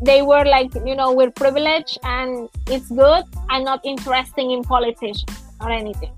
they 0.00 0.22
were 0.22 0.44
like 0.44 0.72
you 0.86 0.94
know 0.94 1.12
we're 1.12 1.30
privileged 1.32 1.98
and 2.04 2.48
it's 2.68 2.88
good 2.88 3.24
i'm 3.50 3.64
not 3.64 3.80
interesting 3.84 4.52
in 4.52 4.62
politics 4.62 5.24
or 5.60 5.70
anything 5.70 6.12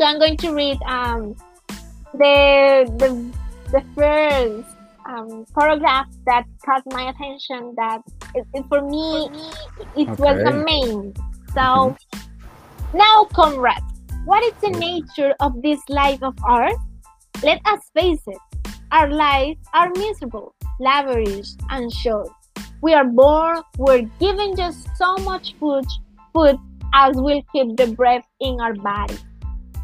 so 0.00 0.06
i'm 0.06 0.18
going 0.18 0.36
to 0.36 0.52
read 0.52 0.78
um, 0.86 1.34
the 2.14 2.84
the 2.98 3.10
the 3.72 3.84
first 3.94 4.68
um, 5.06 5.46
paragraph 5.58 6.06
that 6.26 6.44
caught 6.64 6.82
my 6.92 7.08
attention 7.10 7.74
that 7.76 8.00
it, 8.34 8.46
it, 8.54 8.64
for 8.68 8.82
me 8.82 9.28
it 9.96 10.08
okay. 10.08 10.22
was 10.22 10.44
the 10.44 10.64
main 10.66 11.14
so, 11.54 11.96
mm-hmm. 11.96 12.98
now, 12.98 13.24
comrades, 13.32 13.80
what 14.24 14.44
is 14.44 14.52
the 14.60 14.78
nature 14.78 15.34
of 15.40 15.60
this 15.62 15.80
life 15.88 16.22
of 16.22 16.34
ours? 16.44 16.76
Let 17.42 17.60
us 17.64 17.80
face 17.94 18.20
it. 18.26 18.38
Our 18.92 19.10
lives 19.10 19.58
are 19.72 19.90
miserable, 19.96 20.54
lavish, 20.78 21.48
and 21.70 21.92
short. 21.92 22.28
We 22.82 22.94
are 22.94 23.04
born, 23.04 23.62
we're 23.76 24.02
given 24.20 24.54
just 24.56 24.88
so 24.96 25.16
much 25.16 25.54
food, 25.58 25.84
food 26.32 26.58
as 26.94 27.16
will 27.16 27.42
keep 27.52 27.76
the 27.76 27.88
breath 27.88 28.24
in 28.40 28.60
our 28.60 28.74
body. 28.74 29.18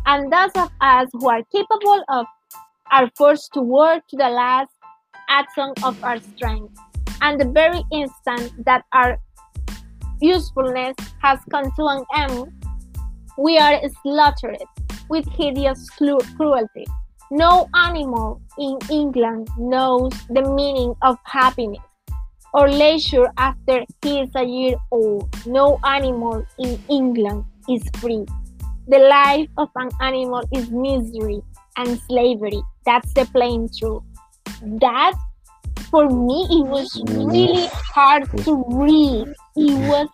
And 0.06 0.32
those 0.32 0.50
of 0.56 0.70
us 0.80 1.08
who 1.12 1.28
are 1.28 1.42
capable 1.52 2.04
of 2.08 2.26
are 2.90 3.10
forced 3.16 3.52
to 3.54 3.62
work 3.62 4.02
to 4.08 4.16
the 4.16 4.28
last 4.28 4.70
atom 5.28 5.72
of 5.82 6.02
our 6.04 6.18
strength. 6.20 6.78
And 7.20 7.40
the 7.40 7.48
very 7.48 7.82
instant 7.90 8.52
that 8.64 8.84
our 8.92 9.18
usefulness 10.20 10.94
has 11.22 11.38
come 11.50 11.70
to 11.76 11.84
an 11.86 12.04
end, 12.14 12.52
we 13.38 13.58
are 13.58 13.80
slaughtered 14.02 14.62
with 15.08 15.26
hideous 15.28 15.88
cruelty. 15.90 16.86
No 17.30 17.68
animal 17.74 18.40
in 18.58 18.78
England 18.90 19.48
knows 19.58 20.12
the 20.30 20.42
meaning 20.42 20.94
of 21.02 21.16
happiness 21.24 21.82
or 22.52 22.70
leisure 22.70 23.28
after 23.36 23.84
he 24.02 24.20
is 24.20 24.30
a 24.36 24.44
year 24.44 24.76
old. 24.92 25.28
No 25.46 25.80
animal 25.84 26.46
in 26.58 26.78
England 26.88 27.44
is 27.68 27.82
free. 27.98 28.24
The 28.88 28.99
life 28.99 29.49
of 29.57 29.70
an 29.77 29.90
animal 30.01 30.42
is 30.53 30.70
misery 30.70 31.40
and 31.77 31.99
slavery. 32.09 32.62
That's 32.85 33.12
the 33.14 33.25
plain 33.27 33.68
truth. 33.79 34.03
That, 34.62 35.14
for 35.90 36.09
me, 36.09 36.47
it 36.51 36.66
was 36.66 37.03
really 37.09 37.66
hard 37.73 38.31
to 38.44 38.64
read 38.68 39.29
it 39.57 39.88
was 39.88 40.09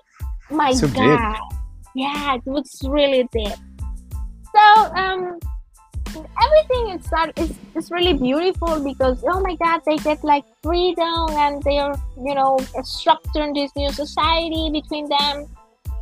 my 0.51 0.73
so 0.73 0.89
god. 0.89 1.33
Deep. 1.33 1.59
Yeah, 1.95 2.35
it 2.37 2.43
was 2.47 2.81
really 2.85 3.29
deep. 3.33 3.57
So 4.55 4.95
um 4.95 5.39
everything 6.17 6.99
is 6.99 7.07
that 7.11 7.33
is 7.37 7.53
is 7.77 7.91
really 7.91 8.15
beautiful 8.15 8.83
because 8.83 9.23
oh 9.29 9.41
my 9.41 9.55
god 9.57 9.81
they 9.87 9.97
get 9.99 10.23
like 10.25 10.45
freedom 10.63 11.31
and 11.31 11.63
they're 11.63 11.95
you 12.19 12.35
know 12.35 12.57
structuring 12.83 13.55
this 13.55 13.71
new 13.77 13.91
society 13.93 14.71
between 14.73 15.09
them 15.09 15.47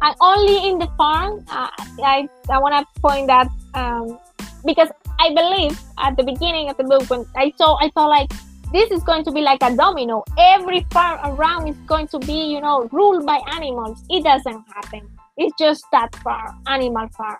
and 0.03 0.15
only 0.21 0.69
in 0.69 0.79
the 0.79 0.87
farm 0.97 1.45
uh, 1.51 1.69
i 2.05 2.29
i 2.51 2.59
want 2.59 2.75
to 2.75 3.01
point 3.01 3.27
that 3.27 3.49
um 3.75 4.19
because 4.65 4.89
i 5.19 5.33
believe 5.35 5.79
at 5.99 6.17
the 6.17 6.23
beginning 6.23 6.69
of 6.71 6.77
the 6.77 6.85
book 6.85 7.09
when 7.11 7.25
i 7.37 7.53
saw 7.59 7.77
i 7.81 7.91
thought 7.91 8.09
like 8.09 8.31
this 8.73 8.91
is 8.91 9.03
going 9.03 9.25
to 9.25 9.33
be 9.33 9.41
like 9.41 9.63
a 9.63 9.75
domino. 9.75 10.25
Every 10.39 10.87
farm 10.93 11.19
around 11.25 11.69
is 11.69 11.77
going 11.87 12.07
to 12.09 12.19
be, 12.19 12.53
you 12.53 12.61
know, 12.61 12.87
ruled 12.93 13.25
by 13.25 13.41
animals. 13.53 14.05
It 14.11 14.25
doesn't 14.25 14.63
happen. 14.75 15.09
It's 15.39 15.55
just 15.59 15.85
that 15.93 16.15
farm, 16.17 16.63
animal 16.67 17.09
farm. 17.17 17.39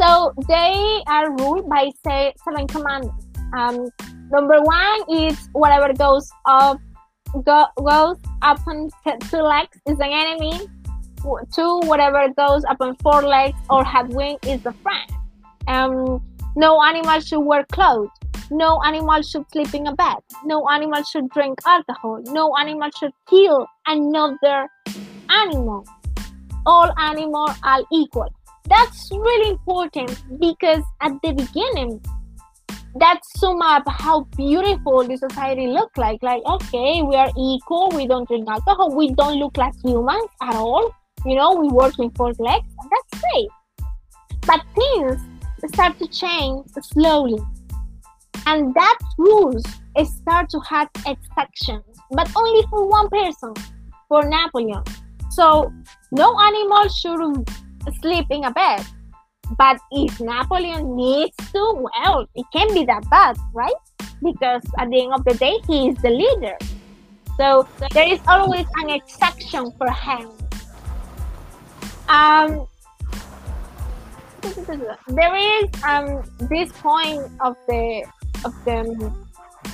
So 0.00 0.32
they 0.48 1.02
are 1.06 1.30
ruled 1.36 1.68
by 1.68 1.90
say 2.04 2.34
seven 2.44 2.66
commandments. 2.66 3.28
Um, 3.56 3.90
number 4.30 4.60
one 4.62 5.02
is 5.08 5.48
whatever 5.52 5.92
goes 5.92 6.28
up 6.46 6.78
go, 7.44 7.66
goes 7.76 8.16
up 8.42 8.66
on 8.66 8.88
two 9.30 9.36
legs 9.36 9.78
is 9.86 9.98
an 10.00 10.10
enemy. 10.10 10.60
Two, 11.54 11.80
whatever 11.84 12.28
goes 12.36 12.64
upon 12.68 12.96
four 12.96 13.22
legs 13.22 13.58
or 13.70 13.84
had 13.84 14.08
wings 14.12 14.40
is 14.44 14.64
a 14.66 14.72
friend. 14.82 15.10
Um, 15.68 16.20
No 16.54 16.82
animal 16.82 17.20
should 17.20 17.40
wear 17.40 17.64
clothes. 17.72 18.10
No 18.50 18.82
animal 18.84 19.22
should 19.22 19.50
sleep 19.50 19.72
in 19.74 19.86
a 19.86 19.94
bed. 19.94 20.18
No 20.44 20.68
animal 20.68 21.02
should 21.04 21.30
drink 21.30 21.58
alcohol. 21.64 22.20
No 22.26 22.54
animal 22.60 22.90
should 22.98 23.12
kill 23.28 23.66
another 23.86 24.68
animal. 25.30 25.86
All 26.66 26.92
animals 26.98 27.56
are 27.62 27.82
equal. 27.90 28.28
That's 28.68 29.10
really 29.10 29.50
important 29.50 30.22
because 30.38 30.82
at 31.00 31.12
the 31.22 31.32
beginning, 31.32 32.02
that 32.96 33.20
sum 33.36 33.62
up 33.62 33.84
how 33.88 34.24
beautiful 34.36 35.08
the 35.08 35.16
society 35.16 35.68
look 35.68 35.96
like. 35.96 36.22
Like, 36.22 36.42
okay, 36.44 37.02
we 37.02 37.16
are 37.16 37.30
equal. 37.38 37.90
We 37.94 38.06
don't 38.06 38.28
drink 38.28 38.46
alcohol. 38.46 38.94
We 38.94 39.14
don't 39.14 39.38
look 39.38 39.56
like 39.56 39.72
humans 39.82 40.28
at 40.42 40.54
all. 40.54 40.92
You 41.24 41.36
know, 41.36 41.54
we 41.54 41.68
work 41.68 41.96
with 41.98 42.14
four 42.16 42.32
legs. 42.38 42.66
and 42.80 42.90
That's 42.90 43.22
great. 43.22 43.48
But 44.46 44.62
things 44.74 45.20
start 45.72 45.98
to 45.98 46.08
change 46.08 46.66
slowly. 46.82 47.38
And 48.46 48.74
that 48.74 48.98
rules 49.18 49.64
start 50.04 50.48
to 50.50 50.58
have 50.60 50.88
exceptions, 51.06 51.84
but 52.10 52.30
only 52.34 52.66
for 52.70 52.88
one 52.88 53.08
person, 53.08 53.54
for 54.08 54.22
Napoleon. 54.24 54.82
So 55.30 55.72
no 56.10 56.38
animal 56.40 56.88
should 56.88 57.48
sleep 58.00 58.26
in 58.30 58.44
a 58.44 58.50
bed. 58.50 58.84
But 59.58 59.78
if 59.90 60.20
Napoleon 60.20 60.96
needs 60.96 61.36
to, 61.52 61.88
well, 62.02 62.26
it 62.34 62.46
can 62.52 62.72
be 62.74 62.84
that 62.86 63.08
bad, 63.10 63.36
right? 63.52 63.72
Because 64.22 64.62
at 64.78 64.88
the 64.90 65.02
end 65.02 65.12
of 65.14 65.24
the 65.24 65.34
day, 65.34 65.58
he 65.66 65.88
is 65.88 65.96
the 65.98 66.10
leader. 66.10 66.56
So 67.36 67.68
there 67.92 68.10
is 68.10 68.20
always 68.26 68.66
an 68.76 68.90
exception 68.90 69.72
for 69.78 69.90
him. 69.90 70.30
Um, 72.12 72.66
there 75.08 75.34
is 75.34 75.64
um 75.86 76.22
this 76.50 76.70
point 76.72 77.22
of 77.40 77.56
the 77.68 78.04
of 78.44 78.52
the 78.66 79.12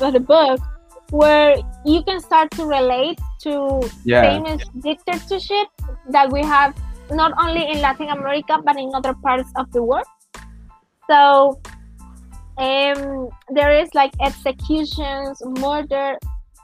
of 0.00 0.12
the 0.12 0.20
book 0.20 0.60
where 1.10 1.56
you 1.84 2.02
can 2.04 2.20
start 2.20 2.50
to 2.52 2.66
relate 2.66 3.18
to 3.42 3.80
Yeah. 4.04 4.22
famous 4.22 4.62
dictatorship 4.82 5.66
that 6.10 6.30
we 6.30 6.42
have 6.42 6.76
not 7.10 7.32
only 7.40 7.64
in 7.72 7.80
Latin 7.80 8.08
America 8.10 8.58
but 8.64 8.76
in 8.76 8.94
other 8.94 9.14
parts 9.24 9.50
of 9.56 9.72
the 9.72 9.82
world. 9.82 10.06
So 11.10 11.58
um, 12.58 13.30
there 13.48 13.72
is 13.72 13.88
like 13.94 14.12
executions, 14.20 15.40
murder, 15.58 16.18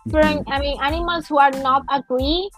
bring 0.06 0.44
I 0.46 0.60
mean 0.60 0.76
animals 0.82 1.26
who 1.26 1.38
are 1.38 1.50
not 1.50 1.82
agree 1.90 2.50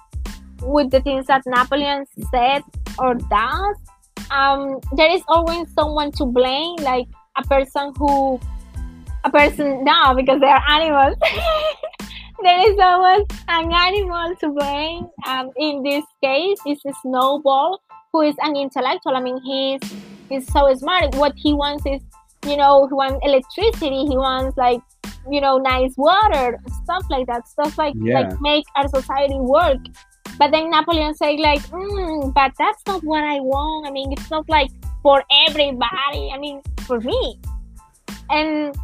with 0.63 0.91
the 0.91 1.01
things 1.01 1.27
that 1.27 1.43
Napoleon 1.47 2.05
said 2.31 2.63
or 2.99 3.15
does. 3.15 3.77
Um, 4.31 4.81
there 4.97 5.11
is 5.11 5.23
always 5.29 5.73
someone 5.75 6.11
to 6.13 6.25
blame, 6.27 6.77
like 6.77 7.07
a 7.37 7.43
person 7.45 7.93
who 7.97 8.41
a 9.25 9.31
person 9.31 9.85
no 9.85 10.15
because 10.15 10.41
they 10.41 10.47
are 10.49 10.63
animals. 10.71 11.17
there 12.43 12.71
is 12.73 12.79
always 12.81 13.27
an 13.49 13.73
animal 13.73 14.35
to 14.37 14.49
blame. 14.51 15.09
Um, 15.27 15.51
in 15.57 15.83
this 15.83 16.05
case, 16.23 16.59
it's 16.67 16.83
snowball 17.03 17.81
who 18.13 18.23
is 18.23 18.35
an 18.43 18.57
intellectual. 18.57 19.17
I 19.17 19.21
mean, 19.21 19.41
he's 19.43 19.81
he's 20.29 20.51
so 20.53 20.73
smart. 20.75 21.15
What 21.17 21.33
he 21.37 21.55
wants 21.55 21.85
is, 21.87 22.01
you 22.47 22.57
know, 22.57 22.87
he 22.87 22.95
wants 22.95 23.19
electricity. 23.23 24.07
He 24.07 24.17
wants 24.17 24.57
like, 24.57 24.81
you 25.31 25.41
know, 25.41 25.59
nice 25.59 25.95
water, 25.97 26.59
stuff 26.85 27.05
like 27.11 27.27
that. 27.27 27.47
Stuff 27.49 27.77
like 27.79 27.95
Yeah. 27.97 28.21
like 28.21 28.41
make 28.41 28.65
our 28.77 28.89
society 28.89 29.39
work. 29.39 29.79
But 30.39 30.51
then 30.51 30.71
Napoleon 30.71 31.15
said 31.15 31.39
like, 31.39 31.63
mm, 31.69 32.33
but 32.35 32.53
that's 32.59 32.83
not 32.87 33.03
what 33.03 33.25
I 33.25 33.41
want. 33.41 33.87
I 33.87 33.91
mean, 33.91 34.13
it's 34.13 34.31
not 34.31 34.49
like 34.49 34.71
for 35.03 35.23
everybody. 35.49 36.31
I 36.33 36.39
mean, 36.39 36.61
for 36.83 37.01
me. 37.01 37.41
And 38.31 38.77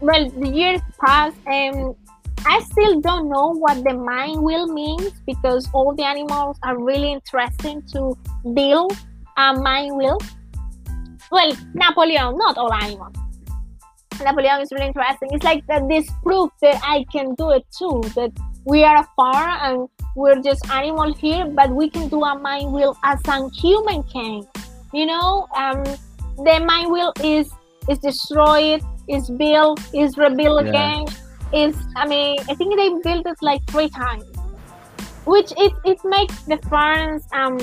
well, 0.00 0.28
the 0.28 0.48
years 0.48 0.80
passed, 1.00 1.36
and 1.46 1.94
I 2.46 2.60
still 2.60 3.00
don't 3.00 3.28
know 3.28 3.54
what 3.54 3.84
the 3.84 3.94
mind 3.94 4.42
will 4.42 4.66
means 4.66 5.12
because 5.26 5.68
all 5.72 5.94
the 5.94 6.04
animals 6.04 6.58
are 6.62 6.78
really 6.78 7.12
interesting 7.12 7.82
to 7.92 8.16
build 8.52 8.96
a 9.36 9.54
mind 9.54 9.96
will. 9.96 10.18
Well, 11.30 11.52
Napoleon, 11.74 12.36
not 12.36 12.58
all 12.58 12.72
animals. 12.72 13.16
Napoleon 14.22 14.60
is 14.60 14.70
really 14.72 14.88
interesting. 14.88 15.30
It's 15.32 15.44
like 15.44 15.66
that 15.66 15.88
this 15.88 16.08
proof 16.22 16.50
that 16.62 16.80
I 16.84 17.04
can 17.10 17.34
do 17.34 17.50
it 17.50 17.64
too. 17.76 18.02
That 18.14 18.32
we 18.64 18.84
are 18.84 18.98
a 18.98 19.08
farm 19.16 19.58
and 19.62 19.88
we're 20.14 20.40
just 20.40 20.62
animal 20.70 21.12
here, 21.14 21.46
but 21.46 21.70
we 21.70 21.90
can 21.90 22.08
do 22.08 22.22
a 22.24 22.38
mind 22.38 22.72
wheel 22.72 22.96
as 23.04 23.20
a 23.28 23.48
human 23.60 24.02
can. 24.04 24.42
You 24.92 25.06
know, 25.06 25.46
um, 25.56 25.82
the 26.36 26.60
mind 26.64 26.90
wheel 26.92 27.12
is 27.22 27.50
is 27.88 27.98
destroyed, 27.98 28.82
is 29.08 29.28
built, 29.30 29.80
is 29.92 30.16
rebuilt 30.16 30.62
Yeah. 30.62 30.68
again. 30.68 31.04
Is 31.52 31.76
I 31.96 32.06
mean, 32.06 32.36
I 32.48 32.54
think 32.54 32.76
they 32.76 32.88
built 33.02 33.26
it 33.26 33.36
like 33.42 33.60
three 33.70 33.88
times, 33.90 34.24
which 35.24 35.52
it 35.56 35.72
it 35.84 35.98
makes 36.04 36.36
the 36.46 36.58
farms 36.68 37.24
um 37.32 37.58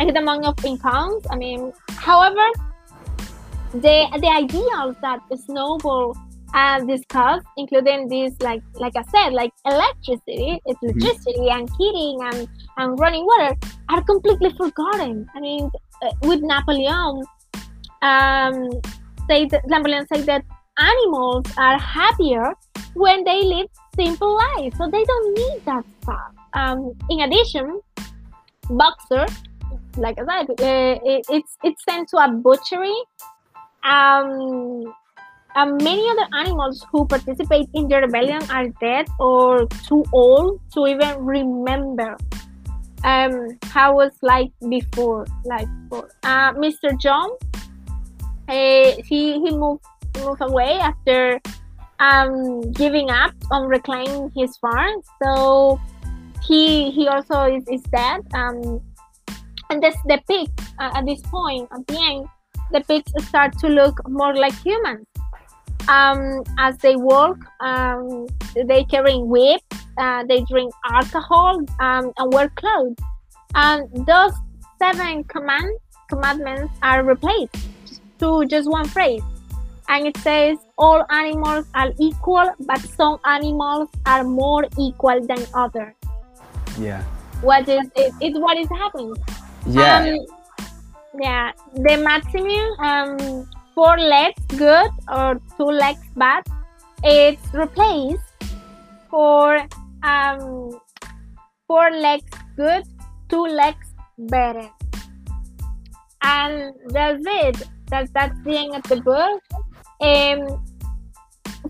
a 0.00 0.06
good 0.06 0.16
amount 0.16 0.46
of 0.46 0.56
incomes. 0.64 1.22
I 1.30 1.36
mean, 1.36 1.72
however, 1.98 2.46
the 3.72 4.06
the 4.20 4.28
ideals 4.28 4.96
that 5.02 5.20
Snowball 5.36 6.16
uh, 6.54 6.80
discussed, 6.84 7.46
including 7.56 8.08
this, 8.08 8.34
like 8.40 8.62
like 8.74 8.94
I 8.96 9.02
said, 9.10 9.32
like 9.32 9.52
electricity, 9.64 10.60
electricity 10.66 11.48
and 11.50 11.68
heating 11.78 12.18
and, 12.22 12.48
and 12.76 12.98
running 12.98 13.24
water, 13.24 13.56
are 13.88 14.02
completely 14.02 14.50
forgotten. 14.56 15.26
I 15.34 15.40
mean, 15.40 15.70
uh, 16.02 16.10
with 16.22 16.40
Napoleon, 16.42 17.22
um, 18.02 18.70
say 19.28 19.46
that 19.46 19.62
Napoleon 19.66 20.06
said 20.12 20.26
that 20.26 20.44
animals 20.78 21.46
are 21.56 21.78
happier 21.78 22.54
when 22.94 23.24
they 23.24 23.42
live 23.42 23.68
simple 23.94 24.36
lives, 24.36 24.76
so 24.76 24.90
they 24.90 25.04
don't 25.04 25.34
need 25.34 25.64
that 25.64 25.84
stuff. 26.02 26.32
Um, 26.54 26.92
in 27.08 27.20
addition, 27.20 27.80
boxer, 28.68 29.26
like 29.96 30.18
I 30.18 30.24
said, 30.24 30.50
uh, 30.50 30.98
it, 31.04 31.24
it's 31.28 31.56
it's 31.62 31.84
sent 31.84 32.08
to 32.10 32.18
a 32.18 32.28
butchery 32.28 32.94
um, 33.84 34.92
and 35.54 35.82
many 35.82 36.08
other 36.10 36.26
animals 36.34 36.84
who 36.90 37.06
participate 37.06 37.68
in 37.74 37.88
the 37.88 37.96
rebellion 37.96 38.42
are 38.50 38.68
dead 38.80 39.06
or 39.18 39.66
too 39.86 40.04
old 40.12 40.60
to 40.72 40.86
even 40.86 41.24
remember 41.24 42.16
um, 43.04 43.58
how 43.64 43.94
was 43.94 44.12
like 44.22 44.50
before. 44.68 45.26
Like 45.44 45.68
before. 45.88 46.10
Uh, 46.22 46.52
Mr. 46.54 46.98
John, 46.98 47.30
uh, 48.48 48.92
he 49.04 49.40
he 49.40 49.50
moved 49.50 49.84
moved 50.18 50.40
away 50.40 50.78
after 50.78 51.40
um, 52.00 52.60
giving 52.72 53.10
up 53.10 53.34
on 53.50 53.68
reclaiming 53.68 54.30
his 54.34 54.56
farm. 54.58 55.02
So 55.22 55.80
he 56.46 56.90
he 56.90 57.08
also 57.08 57.44
is, 57.44 57.64
is 57.68 57.82
dead. 57.92 58.20
Um, 58.34 58.80
and 59.70 59.82
this 59.82 59.96
the 60.06 60.20
pigs 60.28 60.52
uh, 60.78 60.90
at 60.94 61.06
this 61.06 61.20
point 61.22 61.68
at 61.72 61.86
the 61.86 61.98
end 61.98 62.28
the 62.72 62.80
pigs 62.88 63.12
start 63.28 63.58
to 63.58 63.68
look 63.68 64.00
more 64.08 64.34
like 64.34 64.54
humans. 64.64 65.06
Um, 65.88 66.44
as 66.58 66.78
they 66.78 66.96
walk, 66.96 67.38
um, 67.60 68.26
they 68.54 68.84
carry 68.84 69.18
whips, 69.18 69.64
uh, 69.98 70.24
they 70.24 70.42
drink 70.42 70.72
alcohol, 70.90 71.58
um, 71.80 72.12
and 72.16 72.32
wear 72.32 72.48
clothes. 72.50 72.96
And 73.54 74.06
those 74.06 74.32
seven 74.78 75.24
command, 75.24 75.70
commandments 76.08 76.72
are 76.82 77.02
replaced 77.02 77.56
to 78.20 78.46
just 78.46 78.70
one 78.70 78.86
phrase. 78.88 79.22
And 79.88 80.06
it 80.06 80.16
says, 80.18 80.58
All 80.78 81.04
animals 81.10 81.66
are 81.74 81.92
equal, 81.98 82.48
but 82.60 82.80
some 82.80 83.18
animals 83.24 83.88
are 84.06 84.24
more 84.24 84.64
equal 84.78 85.20
than 85.26 85.44
others. 85.54 85.94
Yeah. 86.78 87.02
What 87.42 87.68
is 87.68 87.86
it? 87.96 88.14
It's 88.20 88.38
what 88.38 88.56
is 88.56 88.68
happening. 88.68 89.14
Yeah. 89.66 89.98
Um, 89.98 90.26
yeah, 91.20 91.52
the 91.74 91.96
maximum 91.98 92.80
um, 92.80 93.48
four 93.74 93.98
legs 93.98 94.42
good 94.56 94.90
or 95.08 95.40
two 95.56 95.64
legs 95.64 96.00
bad, 96.16 96.44
it's 97.02 97.54
replaced 97.54 98.22
for 99.10 99.66
um, 100.02 100.80
four 101.66 101.90
legs 101.90 102.30
good, 102.56 102.84
two 103.28 103.44
legs 103.44 103.86
better. 104.18 104.68
And 106.22 106.72
that's 106.88 107.22
it. 107.26 107.68
That's 107.88 108.10
that's 108.12 108.38
the 108.44 108.56
end 108.56 108.74
of 108.74 108.82
the 108.84 109.00
book. 109.00 109.42
Um, 110.00 110.64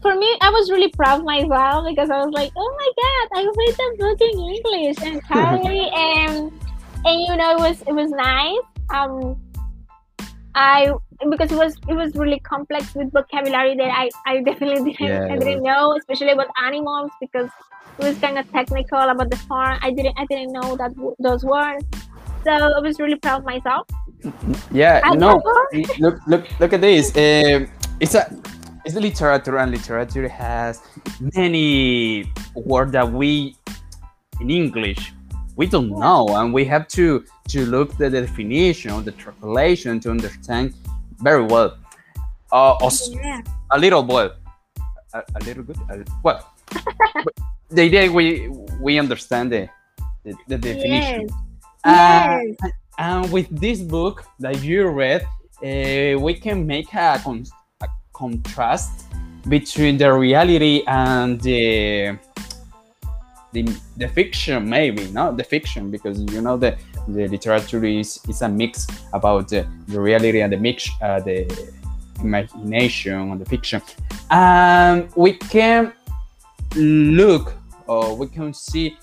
for 0.01 0.15
me, 0.15 0.37
I 0.41 0.51
was 0.51 0.71
really 0.71 0.89
proud 0.89 1.21
of 1.21 1.25
myself 1.25 1.87
because 1.89 2.11
I 2.11 2.19
was 2.25 2.33
like, 2.33 2.53
oh 2.57 2.77
my 2.79 2.91
god, 3.03 3.39
I 3.39 3.43
read 3.45 3.75
the 3.77 3.97
book 3.99 4.21
in 4.21 4.39
English 4.39 4.97
and 5.03 5.23
Carly, 5.25 5.91
and 5.95 6.53
and 7.05 7.21
you 7.27 7.37
know 7.37 7.57
it 7.57 7.61
was 7.61 7.83
it 7.83 7.93
was 7.93 8.11
nice 8.11 8.59
um 8.95 9.37
i 10.55 10.93
because 11.31 11.51
it 11.51 11.57
was 11.57 11.77
it 11.89 11.95
was 11.95 12.15
really 12.15 12.41
complex 12.41 12.95
with 12.95 13.11
vocabulary 13.13 13.75
that 13.77 13.91
i 13.91 14.11
i 14.27 14.43
definitely 14.43 14.93
didn't 14.99 15.29
Yeah, 15.29 15.35
i 15.35 15.39
didn't 15.39 15.63
know 15.63 15.97
especially 15.97 16.31
about 16.31 16.49
animals 16.63 17.11
because 17.21 17.49
it 17.99 18.05
was 18.05 18.19
kind 18.19 18.39
of 18.39 18.51
technical 18.53 18.99
about 18.99 19.31
the 19.31 19.37
farm 19.49 19.79
i 19.83 19.91
didn't 19.91 20.15
i 20.19 20.27
didn't 20.27 20.53
know 20.53 20.77
that 20.77 20.95
w- 20.95 21.15
those 21.19 21.45
words 21.45 21.85
so 22.45 22.51
i 22.51 22.81
was 22.81 22.99
really 22.99 23.17
proud 23.17 23.41
of 23.41 23.45
myself 23.45 23.87
Yeah, 24.71 25.01
I 25.05 25.15
no. 25.15 25.43
Look, 25.99 26.19
look, 26.27 26.45
look 26.61 26.73
at 26.73 26.81
this. 26.81 27.11
Um 27.17 27.69
it's 28.01 28.15
a 28.15 28.31
it's 28.85 28.97
a 28.97 29.01
literature, 29.01 29.59
and 29.59 29.71
literature 29.71 30.29
has 30.29 30.81
many 31.35 32.27
words 32.55 32.93
that 32.93 33.11
we 33.11 33.57
in 34.41 34.51
English 34.51 35.13
we 35.57 35.67
don't 35.67 35.91
know, 35.91 36.29
and 36.37 36.53
we 36.53 36.65
have 36.67 36.89
to 36.89 37.25
to 37.49 37.67
look 37.67 37.97
the 37.99 38.09
definition, 38.11 38.91
of 38.93 39.05
the 39.05 39.13
translation 39.13 40.01
to 40.01 40.11
understand 40.11 40.75
very 41.21 41.45
well. 41.45 41.77
Uh, 42.51 42.77
Yeah. 43.11 43.41
a 43.71 43.79
little 43.79 44.05
well, 44.05 44.31
a, 45.15 45.23
a 45.35 45.41
little 45.45 45.63
good. 45.63 45.77
A, 45.91 46.05
well, 46.23 46.41
the 47.71 47.83
idea 47.83 48.11
we 48.11 48.49
we 48.81 48.99
understand 48.99 49.53
the 49.53 49.69
the, 50.25 50.35
the 50.49 50.59
definition. 50.59 51.21
Yes. 51.29 51.31
Uh, 51.85 52.39
Yes. 52.43 52.73
and 52.99 53.33
with 53.33 53.49
this 53.61 53.81
book 53.81 54.25
that 54.39 54.63
you 54.63 54.87
read, 54.89 55.23
uh, 55.63 56.19
we 56.21 56.35
can 56.35 56.67
make 56.67 56.93
a, 56.95 57.21
con- 57.25 57.47
a 57.83 57.89
contrast 58.13 59.07
between 59.49 59.97
the 59.99 60.13
reality 60.13 60.85
and 60.87 61.41
the, 61.41 62.17
the 63.53 63.63
the 63.97 64.09
fiction, 64.09 64.69
maybe 64.69 65.09
not 65.13 65.37
the 65.37 65.45
fiction, 65.45 65.91
because 65.91 66.21
you 66.35 66.41
know 66.41 66.57
the 66.57 66.77
the 67.09 67.29
literature 67.29 67.85
is, 67.85 68.21
is 68.29 68.43
a 68.43 68.49
mix 68.49 68.87
about 69.13 69.49
the, 69.49 69.67
the 69.89 70.01
reality 70.01 70.41
and 70.41 70.53
the 70.53 70.57
mix 70.57 70.89
uh, 71.03 71.21
the 71.21 71.47
imagination 72.21 73.31
and 73.33 73.41
the 73.41 73.45
fiction. 73.47 73.83
And 74.31 75.09
we 75.17 75.35
can 75.35 75.93
look 76.77 77.55
or 77.87 78.17
we 78.17 78.27
can 78.29 78.55
see 78.55 78.97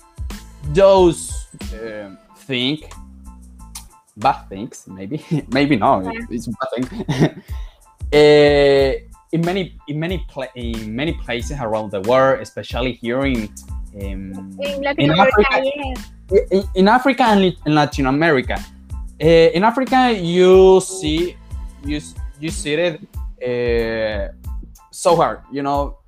those 0.72 1.46
um 1.82 2.18
things 2.36 2.80
bad 4.16 4.48
things 4.48 4.84
maybe 4.88 5.24
maybe 5.52 5.76
no 5.76 6.02
Yeah. 6.02 6.20
it's 6.30 6.48
bad 6.48 6.68
thing 6.74 7.42
uh, 8.12 8.92
in 9.32 9.40
many 9.44 9.78
in 9.88 10.00
many 10.00 10.24
pla- 10.28 10.52
in 10.56 10.94
many 10.94 11.12
places 11.14 11.58
around 11.60 11.90
the 11.92 12.00
world 12.02 12.40
especially 12.40 12.92
here 12.92 13.22
in 13.24 13.48
um, 13.94 14.56
In 14.60 14.82
Latin 14.82 15.04
in 15.04 15.10
America, 15.10 15.44
Africa- 15.50 15.70
yes. 16.30 16.66
in, 16.74 16.88
Africa 16.88 17.22
and 17.24 17.56
in 17.66 17.74
Latin 17.74 18.06
America. 18.06 18.58
Uh, 19.22 19.26
in 19.26 19.64
Africa, 19.64 20.12
you 20.12 20.80
see, 20.80 21.36
you 21.84 22.00
you 22.40 22.50
see 22.50 22.74
it 22.74 23.00
uh, 23.42 24.32
so 24.90 25.16
hard. 25.16 25.40
You 25.52 25.62
know, 25.62 25.98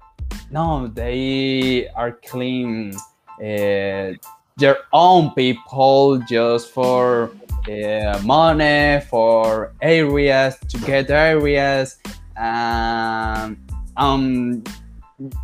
no, 0.51 0.87
they 0.89 1.89
are 1.95 2.13
clean. 2.25 2.95
uh, 3.43 4.13
their 4.59 4.79
own 4.93 5.31
people 5.31 6.19
just 6.29 6.71
for 6.71 7.31
uh, 7.69 8.21
money, 8.23 9.01
for 9.09 9.73
areas 9.81 10.57
to 10.69 10.79
get 10.79 11.11
areas, 11.11 11.97
um, 12.37 13.57
um, 13.97 14.63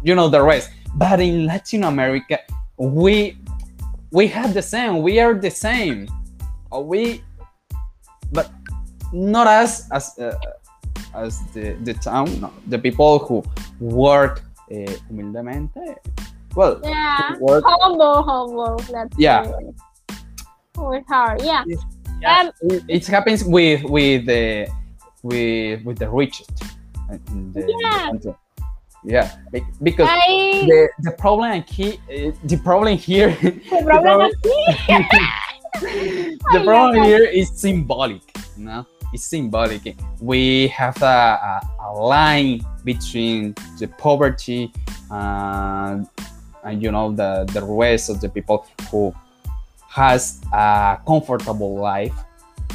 you 0.05 0.14
know 0.14 0.29
the 0.29 0.42
rest. 0.42 0.70
But 0.98 1.20
in 1.20 1.46
Latin 1.46 1.84
America, 1.84 2.38
we 2.76 3.38
we 4.11 4.26
have 4.28 4.52
the 4.54 4.62
same 4.62 5.02
we 5.02 5.20
are 5.20 5.34
the 5.34 5.50
same 5.50 6.08
we 6.72 7.22
but 8.32 8.50
not 9.12 9.46
as 9.46 9.87
as 9.92 10.18
uh, 10.18 10.34
as 11.14 11.40
the 11.54 11.76
the 11.84 11.94
town 11.94 12.26
no, 12.40 12.50
the 12.66 12.78
people 12.78 13.18
who 13.18 13.42
work 13.80 14.42
uh, 14.72 14.92
humildemente 15.08 15.96
well 16.54 16.80
Yeah. 16.82 17.37
work 17.38 17.64
Humble, 17.66 18.22
humble. 18.22 18.76
That's 18.90 19.14
Yeah. 19.18 19.44
it. 19.44 19.74
Work 20.76 21.04
hard. 21.08 21.42
Yeah. 21.42 21.64
yeah, 22.20 22.40
Um, 22.40 22.52
it, 22.62 22.82
it 22.88 23.06
happens 23.06 23.44
with 23.44 23.82
with 23.84 24.26
the 24.26 24.68
with 25.22 25.84
with 25.84 25.98
the 25.98 26.08
richest 26.08 26.52
in 27.28 27.52
the, 27.52 27.61
in 28.11 28.18
the 28.22 28.34
Yeah. 29.04 29.28
country. 29.28 29.42
yeah 29.50 29.50
be- 29.52 29.66
because 29.82 30.08
I 30.11 30.64
the 30.66 30.88
the 31.02 31.11
problem 31.12 31.62
key 31.62 32.00
uh, 32.11 32.32
the 32.44 32.56
problem 32.58 32.96
here 32.96 33.30
the 33.40 33.52
problem 33.84 34.02
problem- 34.02 34.32
the 36.52 36.62
problem 36.64 37.04
here 37.04 37.24
is 37.24 37.50
symbolic 37.50 38.22
no 38.56 38.87
it's 39.12 39.24
symbolic 39.24 39.96
we 40.20 40.68
have 40.68 41.00
a, 41.02 41.06
a, 41.06 41.61
a 41.88 41.90
line 41.92 42.61
between 42.84 43.54
the 43.78 43.88
poverty 43.98 44.72
and, 45.11 46.06
and 46.64 46.82
you 46.82 46.90
know 46.90 47.12
the 47.12 47.44
the 47.52 47.62
rest 47.64 48.11
of 48.11 48.20
the 48.20 48.28
people 48.28 48.66
who 48.90 49.14
has 49.88 50.40
a 50.52 50.98
comfortable 51.06 51.76
life 51.76 52.14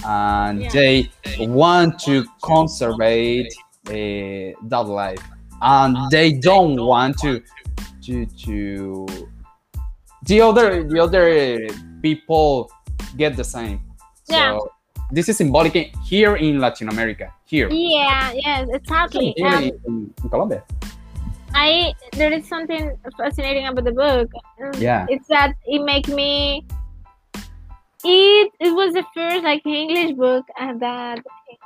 and 0.05 0.62
Yeah. 0.62 0.69
they 0.69 1.12
want 1.39 1.99
to 1.99 2.25
conserve 2.41 2.99
uh, 2.99 3.93
that 4.71 4.86
life 4.88 5.23
and 5.63 5.97
they 6.12 6.34
don't 6.34 6.80
want 6.80 7.17
to 7.19 7.41
to 8.06 8.26
to 8.45 9.08
the 10.28 10.41
other 10.41 10.84
the 10.84 10.99
other 10.99 11.58
people 12.02 12.69
get 13.17 13.36
the 13.36 13.43
same 13.43 13.80
Yeah. 14.28 14.58
so 14.60 14.71
this 15.12 15.30
is 15.30 15.38
symbolic 15.38 15.73
here 16.04 16.36
in 16.36 16.60
latin 16.60 16.89
america 16.89 17.32
here 17.45 17.69
yeah, 17.71 18.32
yes, 18.34 18.67
exactly. 18.73 19.34
Here 19.38 19.47
Um, 19.47 19.63
in, 19.63 20.13
in 20.23 20.30
colombia 20.30 20.63
I 21.54 21.93
there 22.13 22.34
is 22.34 22.47
something 22.47 22.97
fascinating 23.17 23.67
about 23.67 23.86
the 23.86 23.91
book. 23.91 24.28
Um, 24.58 24.71
Yeah. 24.82 25.06
It's 25.08 25.28
that 25.28 25.54
it 25.67 25.84
make 25.86 26.08
me 26.08 26.65
it 28.04 28.52
it 28.60 28.73
was 28.73 28.93
the 28.93 29.06
first 29.13 29.43
like 29.43 29.62
English 29.65 30.17
book 30.17 30.45
and 30.60 30.82
that 30.82 31.19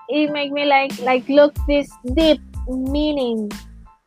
it 0.09 0.31
make 0.31 0.51
me 0.51 0.65
like 0.65 0.91
like 0.99 1.27
look 1.29 1.55
this 1.67 1.87
deep 2.15 2.41
meaning 2.67 3.49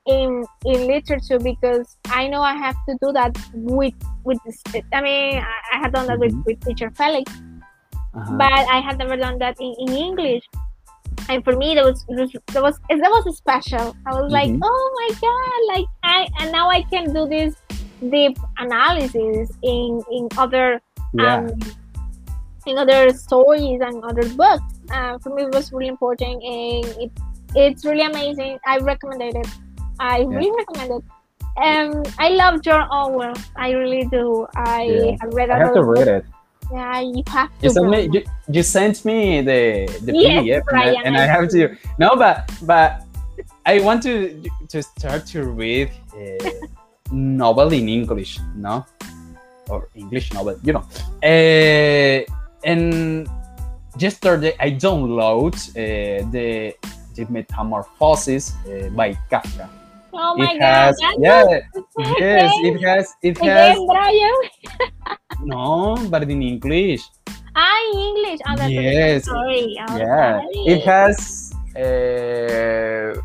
in 0.06 0.44
in 0.64 0.86
literature 0.86 1.38
because 1.38 1.96
I 2.06 2.26
know 2.28 2.40
I 2.42 2.54
have 2.54 2.76
to 2.88 2.96
do 3.02 3.12
that 3.12 3.36
with 3.52 3.94
with 4.24 4.38
this, 4.46 4.62
I 4.92 5.00
mean 5.02 5.38
I, 5.38 5.76
I 5.76 5.78
had 5.78 5.92
done 5.92 6.06
that 6.06 6.18
Mhm. 6.18 6.20
with, 6.20 6.46
with 6.46 6.60
teacher 6.64 6.90
Felix 6.90 7.30
Uh-huh. 8.12 8.36
but 8.38 8.52
I 8.76 8.80
had 8.80 8.98
never 8.98 9.16
done 9.16 9.38
that 9.38 9.56
in, 9.60 9.72
in 9.78 9.88
English. 9.94 10.42
And 11.28 11.44
for 11.44 11.54
me, 11.54 11.74
that 11.76 11.84
was 11.84 12.04
that 12.08 12.62
was 12.62 12.76
that 12.88 13.10
was 13.16 13.36
special. 13.36 13.94
I 14.06 14.10
was 14.20 14.32
like, 14.32 14.50
Mhm. 14.50 14.60
oh 14.64 14.84
my 15.00 15.08
god! 15.26 15.58
Like 15.74 15.86
I 16.02 16.18
and 16.40 16.50
now 16.50 16.66
I 16.70 16.82
can 16.82 17.12
do 17.14 17.28
this 17.28 17.54
deep 18.10 18.36
analysis 18.58 19.52
in 19.62 20.02
in 20.10 20.26
other 20.38 20.80
yeah 21.14 21.36
um, 21.38 21.54
in 22.66 22.78
other 22.78 23.12
stories 23.14 23.80
and 23.80 24.02
other 24.02 24.26
books. 24.34 24.64
Uh, 24.90 25.18
for 25.22 25.30
me, 25.34 25.44
it 25.44 25.54
was 25.54 25.70
really 25.72 25.86
important, 25.88 26.42
and 26.42 26.84
it 27.04 27.10
it's 27.54 27.84
really 27.84 28.06
amazing. 28.12 28.58
I 28.66 28.78
recommend 28.78 29.22
it. 29.36 29.46
I 30.00 30.22
really 30.22 30.50
recommend 30.56 30.90
it. 30.98 31.04
Um, 31.62 32.02
I 32.18 32.30
love 32.30 32.62
George 32.62 32.86
Orwell. 32.90 33.34
I 33.56 33.72
really 33.72 34.06
do. 34.06 34.46
I, 34.56 34.84
Yeah. 34.84 35.16
I 35.22 35.26
read 35.26 35.50
i 35.50 35.58
have 35.58 35.74
to 35.74 35.84
read 35.84 36.08
it 36.08 36.24
Yeah, 36.72 37.00
you 37.00 37.22
have 37.28 37.50
to. 37.58 37.66
you 37.66 37.70
sent 37.70 37.90
me 37.90 38.00
you, 38.14 38.20
you 38.48 38.62
sent 38.62 39.04
me 39.04 39.42
the 39.42 39.60
the 40.06 40.12
Yes, 40.14 40.42
pdf 40.42 40.62
and, 40.70 40.80
I, 40.80 40.86
and 41.04 41.16
I 41.16 41.24
I 41.24 41.26
have 41.26 41.48
to 41.50 41.76
no 41.98 42.08
but 42.16 42.36
but 42.62 42.90
i 43.66 43.80
want 43.86 44.00
to 44.08 44.14
to 44.72 44.78
start 44.82 45.26
to 45.34 45.40
read 45.62 45.90
a 46.14 46.38
novel 47.10 47.68
in 47.72 47.88
english 47.88 48.38
no 48.54 48.74
or 49.68 49.88
english 50.02 50.32
novel 50.32 50.54
you 50.62 50.72
know 50.76 50.84
uh, 51.30 52.18
and 52.70 53.28
yesterday 53.98 54.54
i 54.60 54.70
download 54.70 55.54
uh, 55.74 56.22
the 56.34 56.48
the 57.16 57.24
metamorphosis 57.36 58.44
uh, 58.54 58.88
by 58.98 59.08
kafka 59.30 59.66
Oh 60.12 60.34
my 60.36 60.52
it 60.52 60.58
god! 60.58 60.94
has 60.94 60.94
yeah 61.18 61.60
so 61.74 62.00
yes 62.18 62.52
it 62.64 62.76
has 62.82 63.04
it 63.22 63.36
has 63.38 63.76
Again, 63.76 63.86
Brian. 63.86 64.38
no 65.44 65.96
but 66.10 66.22
in 66.24 66.42
english 66.42 67.02
Ah, 67.56 67.82
in 67.90 67.98
English. 68.14 68.40
Oh, 68.46 68.54
Yes, 68.70 69.24
Sorry. 69.26 69.74
Oh, 69.82 69.96
yeah 69.98 70.38
sorry. 70.38 70.70
it 70.70 70.80
has 70.86 71.50
uh, 71.74 73.18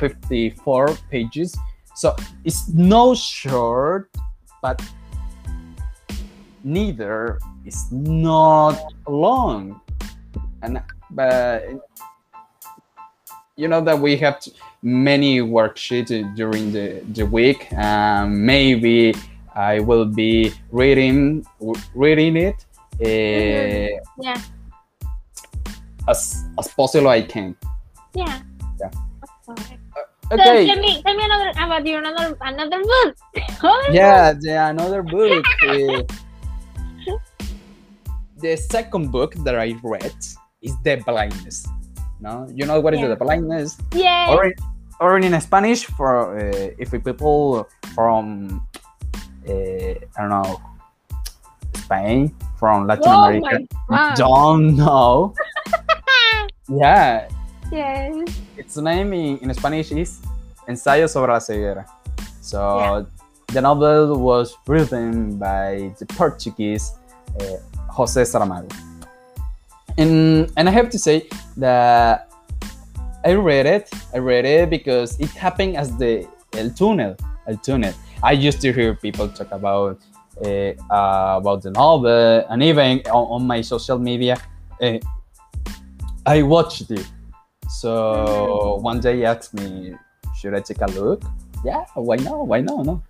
54 0.00 0.96
pages 1.12 1.52
so 1.94 2.16
it's 2.44 2.68
no 2.72 3.12
short 3.14 4.08
but 4.64 4.80
neither 6.64 7.38
is 7.68 7.84
not 7.92 8.80
long 9.06 9.76
and 10.62 10.80
but 11.12 11.64
you 13.58 13.66
know 13.68 13.80
that 13.82 13.98
we 13.98 14.16
have 14.16 14.38
many 14.82 15.40
worksheets 15.40 16.10
during 16.36 16.72
the, 16.72 17.02
the 17.12 17.26
week 17.26 17.60
um, 17.74 18.46
maybe 18.46 19.14
i 19.56 19.80
will 19.80 20.04
be 20.06 20.52
reading 20.70 21.44
reading 21.94 22.36
it 22.36 22.64
uh, 23.00 23.94
Yeah. 24.18 24.40
as 26.08 26.44
as 26.58 26.66
possible 26.74 27.08
I 27.08 27.22
can. 27.22 27.54
Yeah. 28.14 28.42
Yeah. 28.80 28.90
Okay. 29.48 29.78
Okay. 30.32 30.66
So 30.66 30.66
tell 30.66 30.80
me, 30.82 31.02
tell 31.02 31.14
me 31.14 31.24
another 31.24 31.50
about 31.54 31.86
your 31.86 32.00
another 32.02 32.36
another 32.42 32.82
book. 32.82 33.14
Another 33.62 33.92
Yeah, 33.92 34.32
the, 34.34 34.50
another 34.74 35.02
book. 35.02 35.44
uh, 35.62 36.02
the 38.42 38.56
second 38.56 39.12
book 39.12 39.34
that 39.46 39.54
I 39.54 39.78
read 39.82 40.14
is 40.62 40.74
the 40.82 40.96
blindness. 41.06 41.66
No, 42.20 42.46
you 42.52 42.66
know 42.66 42.80
what 42.80 42.94
is 42.94 43.00
Yeah. 43.00 43.08
the 43.08 43.16
blindness? 43.16 43.76
Yeah. 43.94 44.34
Or, 44.34 44.52
or 45.00 45.18
in 45.18 45.40
Spanish 45.40 45.84
for 45.86 46.36
uh, 46.38 46.70
if 46.78 46.90
we 46.92 46.98
people 46.98 47.68
from 47.94 48.60
uh, 49.48 49.52
I 49.52 50.18
don't 50.18 50.30
know 50.30 50.60
Spain 51.76 52.34
from 52.58 52.86
Latin 52.86 53.04
oh 53.06 53.24
America 53.24 53.66
don't 54.16 54.76
know. 54.76 55.32
yeah, 56.68 57.28
Yes. 57.70 58.14
its 58.56 58.76
name 58.76 59.12
in, 59.12 59.38
in 59.38 59.54
Spanish 59.54 59.92
is 59.92 60.20
Ensayo 60.68 61.08
sobre 61.08 61.32
la 61.32 61.38
ceguera. 61.40 61.84
So 62.40 62.58
Yeah. 62.78 63.02
the 63.54 63.60
novel 63.62 64.18
was 64.18 64.56
written 64.66 65.38
by 65.38 65.92
the 65.98 66.06
Portuguese 66.06 66.92
uh, 67.40 67.56
José 67.94 68.24
Saramago. 68.26 68.68
And 69.98 70.50
and 70.56 70.68
I 70.68 70.72
have 70.72 70.88
to 70.90 70.98
say 70.98 71.28
that 71.56 72.30
I 73.24 73.32
read 73.32 73.66
it. 73.66 73.90
I 74.14 74.18
read 74.18 74.44
it 74.44 74.70
because 74.70 75.18
it 75.18 75.30
happened 75.30 75.76
as 75.76 75.96
the 75.98 76.26
El 76.54 76.70
Túnel. 76.70 77.18
El 77.48 77.56
Túnel. 77.56 77.94
I 78.22 78.32
used 78.32 78.60
to 78.60 78.72
hear 78.72 78.94
people 78.94 79.28
talk 79.28 79.50
about 79.50 79.98
uh, 80.44 80.72
uh, 80.90 81.38
about 81.38 81.62
the 81.62 81.72
novel, 81.72 82.46
and 82.48 82.62
even 82.62 83.02
on, 83.10 83.42
on 83.42 83.46
my 83.46 83.60
social 83.60 83.98
media, 83.98 84.36
uh, 84.80 84.98
I 86.24 86.42
watched 86.42 86.90
it. 86.90 87.06
So 87.68 88.78
one 88.80 89.00
day 89.00 89.16
he 89.16 89.24
asked 89.24 89.52
me, 89.54 89.94
"Should 90.38 90.54
I 90.54 90.60
take 90.60 90.80
a 90.80 90.86
look?" 90.86 91.22
Yeah, 91.64 91.84
why 91.94 92.16
not? 92.16 92.46
Why 92.46 92.60
not? 92.60 92.86
No. 92.86 93.02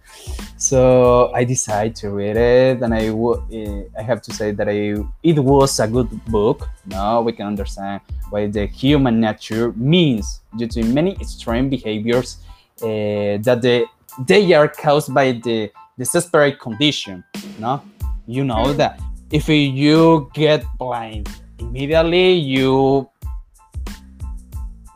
So 0.57 1.31
I 1.35 1.45
decided 1.45 1.95
to 1.97 2.11
read 2.11 2.37
it, 2.37 2.83
and 2.83 2.95
I 2.95 3.11
wo- 3.11 3.45
eh, 3.53 3.83
I 3.99 4.03
have 4.03 4.21
to 4.23 4.33
say 4.33 4.53
that 4.53 4.69
I 4.69 4.97
it 5.23 5.39
was 5.39 5.79
a 5.81 5.87
good 5.87 6.09
book. 6.27 6.69
Now 6.87 7.21
we 7.21 7.33
can 7.33 7.47
understand 7.47 8.01
what 8.31 8.53
the 8.53 8.67
human 8.67 9.21
nature 9.21 9.73
means 9.77 10.41
due 10.57 10.67
to 10.69 10.83
many 10.85 11.13
extreme 11.21 11.69
behaviors 11.69 12.39
uh, 12.83 13.37
that 13.45 13.59
the, 13.63 13.87
they 14.27 14.53
are 14.55 14.69
caused 14.69 15.13
by 15.15 15.33
the 15.33 15.71
desperate 15.99 16.59
condition. 16.59 17.23
No, 17.59 17.83
you 18.27 18.45
know 18.45 18.73
Hmm. 18.73 18.77
that 18.79 19.01
if 19.31 19.49
you 19.49 20.31
get 20.33 20.65
blind 20.79 21.29
immediately, 21.61 22.33
you 22.33 23.09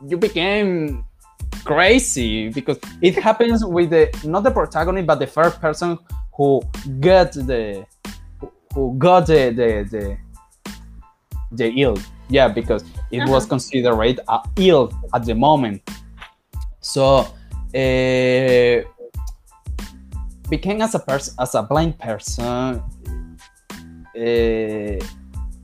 you 0.07 0.17
became 0.17 1.05
crazy 1.63 2.49
because 2.49 2.79
it 3.01 3.15
happens 3.15 3.65
with 3.65 3.89
the 3.89 4.09
not 4.23 4.43
the 4.43 4.51
protagonist 4.51 5.07
but 5.07 5.19
the 5.19 5.27
first 5.27 5.59
person 5.59 5.97
who 6.35 6.61
got 6.99 7.31
the 7.31 7.85
who 8.73 8.95
got 8.97 9.27
the 9.27 9.51
the 9.51 9.87
the, 9.91 10.17
the 11.51 11.67
ill. 11.81 11.97
Yeah 12.29 12.47
because 12.47 12.83
it 13.11 13.27
was 13.29 13.45
considered 13.45 14.19
a 14.27 14.39
ill 14.57 14.91
at 15.13 15.25
the 15.25 15.35
moment. 15.35 15.81
So 16.79 17.27
uh, 17.75 18.83
became 20.49 20.81
as 20.81 20.95
a 20.95 20.99
person 20.99 21.35
as 21.39 21.55
a 21.55 21.63
blind 21.63 21.97
person 21.99 22.83
uh, 24.15 25.05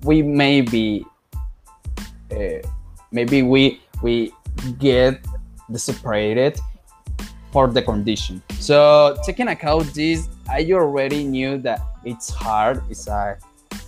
we 0.04 0.22
maybe 0.22 1.06
uh, 2.32 2.62
maybe 3.12 3.44
we 3.44 3.82
we 4.02 4.34
get 4.78 5.20
separated 5.78 6.60
for 7.52 7.68
the 7.68 7.82
condition. 7.82 8.42
So 8.60 9.18
taking 9.26 9.48
account 9.50 9.94
this, 9.94 10.28
I 10.50 10.66
already 10.72 11.24
knew 11.24 11.58
that 11.60 11.82
it's 12.04 12.30
hard. 12.30 12.82
It's 12.90 13.08
a 13.08 13.38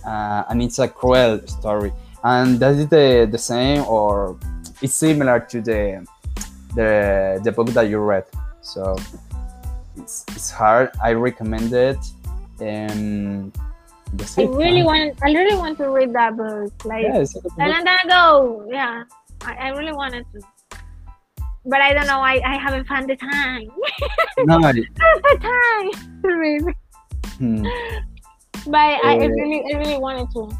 uh, 0.06 0.44
and 0.48 0.62
it's 0.62 0.78
a 0.78 0.88
cruel 0.88 1.40
story, 1.46 1.92
and 2.24 2.58
that 2.60 2.74
is 2.74 2.88
the 2.88 3.28
the 3.30 3.38
same 3.38 3.84
or 3.86 4.38
it's 4.80 4.94
similar 4.94 5.40
to 5.40 5.60
the 5.60 6.06
the 6.74 7.40
the 7.44 7.52
book 7.52 7.68
that 7.68 7.88
you 7.88 7.98
read. 7.98 8.24
So 8.62 8.96
it's 9.96 10.24
it's 10.28 10.50
hard. 10.50 10.90
I 11.02 11.12
recommend 11.12 11.72
it. 11.72 11.98
And 12.60 13.52
that's 14.12 14.38
I 14.38 14.44
really 14.44 14.82
want. 14.84 15.18
I 15.22 15.32
really 15.32 15.56
want 15.56 15.78
to 15.78 15.90
read 15.90 16.12
that 16.14 16.36
book. 16.36 16.72
Like 16.84 17.02
Yeah, 17.04 17.18
it's 17.18 17.34
a 17.34 17.40
good 17.40 17.52
a 17.52 17.56
book. 17.56 17.74
long 17.74 17.84
time 17.84 17.98
ago. 18.04 18.68
Yeah, 18.70 19.04
I, 19.42 19.54
I 19.54 19.68
really 19.70 19.92
wanted 19.92 20.26
to, 20.32 20.40
but 21.64 21.80
I 21.80 21.92
don't 21.92 22.06
know. 22.06 22.20
I, 22.20 22.40
I 22.44 22.56
haven't 22.58 22.86
found 22.86 23.08
the 23.08 23.16
time. 23.16 23.68
No, 24.46 24.58
the 24.72 25.38
time 25.40 25.90
to 26.22 26.74
hmm, 27.38 27.62
But 28.66 28.76
I, 28.78 28.98
I 29.04 29.14
Uh, 29.16 29.28
really, 29.28 29.62
I 29.74 29.78
really 29.78 29.98
wanted 29.98 30.28
to. 30.34 30.50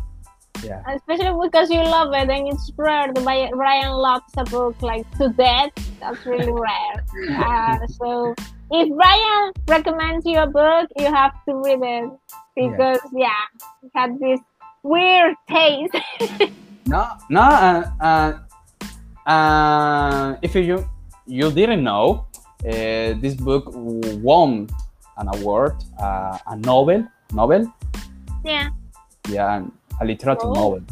yeah. 0.63 0.83
Especially 0.95 1.33
because 1.43 1.71
you 1.71 1.79
love 1.83 2.13
it, 2.15 2.29
and 2.31 2.49
it's 2.49 2.71
rare 2.77 3.13
Bri- 3.13 3.51
Brian 3.55 3.93
loves 3.93 4.31
a 4.37 4.45
book 4.45 4.81
like 4.83 5.07
to 5.19 5.31
death. 5.31 5.71
That's 6.01 6.25
really 6.27 6.53
rare. 6.69 6.97
Uh, 7.39 7.79
so 7.99 8.35
if 8.71 8.89
Ryan 8.93 9.53
recommends 9.69 10.25
you 10.27 10.39
a 10.39 10.47
book, 10.47 10.89
you 10.99 11.07
have 11.13 11.33
to 11.49 11.55
read 11.57 11.81
it 11.83 12.11
because 12.55 13.01
yeah, 13.13 13.43
it 13.83 13.91
had 13.95 14.19
this 14.21 14.41
weird 14.83 15.35
taste. 15.49 15.97
No, 16.87 17.07
no. 17.31 17.41
Uh, 17.41 17.91
uh, 18.01 18.33
uh, 19.31 20.37
if 20.43 20.55
you 20.55 20.85
you 21.33 21.51
didn't 21.51 21.83
know, 21.83 22.27
uh, 22.69 23.17
this 23.25 23.35
book 23.35 23.65
won 23.73 24.69
an 25.17 25.27
award, 25.37 25.75
uh, 25.99 26.37
a 26.47 26.57
novel, 26.57 27.01
novel, 27.33 27.63
yeah. 28.45 28.69
yeah, 29.29 29.65
a 30.01 30.05
literature 30.05 30.51
Oh. 30.53 30.53
novel. 30.61 30.83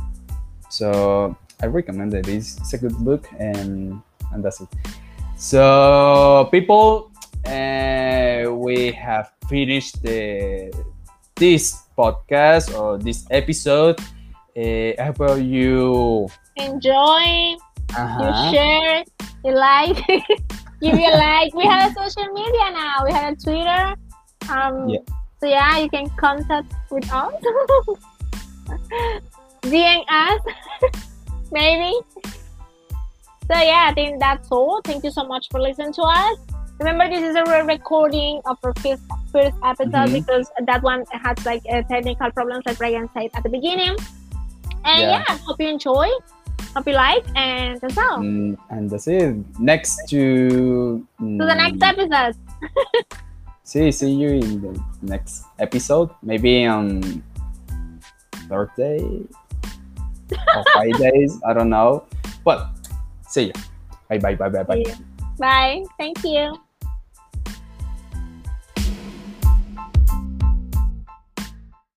So 0.71 1.37
I 1.63 1.67
recommend 1.67 2.15
it. 2.15 2.27
It's, 2.29 2.57
it's 2.59 2.73
a 2.73 2.79
good 2.79 2.97
book, 3.05 3.29
and 3.39 4.01
and 4.33 4.39
that's 4.45 4.61
it. 4.65 4.69
So 5.37 6.49
people, 6.51 7.11
uh, 7.45 8.49
we 8.67 8.93
have 8.93 9.27
finished 9.49 10.01
the 10.03 10.73
this 11.37 11.85
podcast 11.99 12.73
or 12.79 12.97
this 12.99 13.27
episode. 13.31 13.99
Uh, 14.57 14.97
I 14.97 15.13
hope 15.13 15.41
you. 15.43 16.29
Enjoy. 16.57 17.57
Uh-huh. 17.97 18.25
You 18.25 18.33
share. 18.55 19.05
You 19.45 19.55
like. 19.55 19.97
Give 20.81 20.99
you 20.99 21.09
a 21.13 21.17
like. 21.17 21.55
We 21.55 21.65
have 21.67 21.91
a 21.91 21.95
social 21.95 22.33
media 22.33 22.71
now. 22.73 23.05
We 23.05 23.13
have 23.13 23.33
a 23.35 23.37
Twitter. 23.37 23.95
Um, 24.51 24.89
Yeah. 24.89 25.01
So 25.41 25.47
yeah, 25.47 25.79
you 25.79 25.89
can 25.89 26.09
contact 26.11 26.73
with 26.91 27.11
us. 27.13 27.33
DM 29.63 30.05
us, 30.09 30.41
maybe. 31.53 31.93
So 33.51 33.59
yeah, 33.59 33.89
I 33.91 33.93
think 33.95 34.21
that's 34.21 34.49
all. 34.51 34.81
Thank 34.85 35.05
you 35.05 35.11
so 35.11 35.25
much 35.25 35.47
for 35.51 35.61
listening 35.61 35.93
to 35.95 36.03
us. 36.03 36.39
Remember, 36.79 37.09
this 37.09 37.23
is 37.23 37.37
a 37.37 37.45
re-recording 37.45 38.41
of 38.47 38.57
our 38.65 38.73
first, 38.83 39.03
first 39.33 39.57
episode 39.65 40.09
Mhm. 40.09 40.13
because 40.13 40.51
that 40.67 40.83
one 40.83 41.05
had 41.13 41.45
like 41.45 41.63
uh, 41.71 41.83
technical 41.83 42.31
problems, 42.31 42.65
like 42.65 42.79
Brian 42.79 43.09
said 43.13 43.29
at 43.35 43.43
the 43.43 43.51
beginning. 43.51 43.97
And 44.85 45.03
Yeah. 45.03 45.25
yeah, 45.29 45.37
hope 45.45 45.61
you 45.61 45.69
enjoy, 45.69 46.09
hope 46.75 46.87
you 46.87 46.95
like, 46.95 47.25
and 47.37 47.81
that's 47.81 47.99
all. 47.99 48.19
Mm, 48.19 48.57
and 48.71 48.91
that's 48.91 49.07
it. 49.07 49.37
Next 49.59 50.09
to. 50.09 51.07
To 51.19 51.45
the 51.45 51.55
next 51.55 51.79
mm, 51.79 51.89
episode. 51.89 52.37
See, 53.71 53.93
see 53.93 54.11
you 54.11 54.31
in 54.43 54.61
the 54.61 54.83
next 55.01 55.45
episode. 55.61 56.11
Maybe 56.25 56.67
on 56.67 57.23
Thursday 58.51 58.99
or 60.35 60.65
Fridays. 60.73 61.39
I 61.47 61.53
don't 61.55 61.71
know. 61.71 62.03
But 62.43 62.67
see 63.29 63.55
ya. 63.55 63.55
Bye 64.09 64.19
bye 64.19 64.35
bye 64.35 64.49
bye 64.49 64.65
bye. 64.65 64.83
Bye. 65.39 65.85
Thank 65.99 66.25
you. 66.25 66.59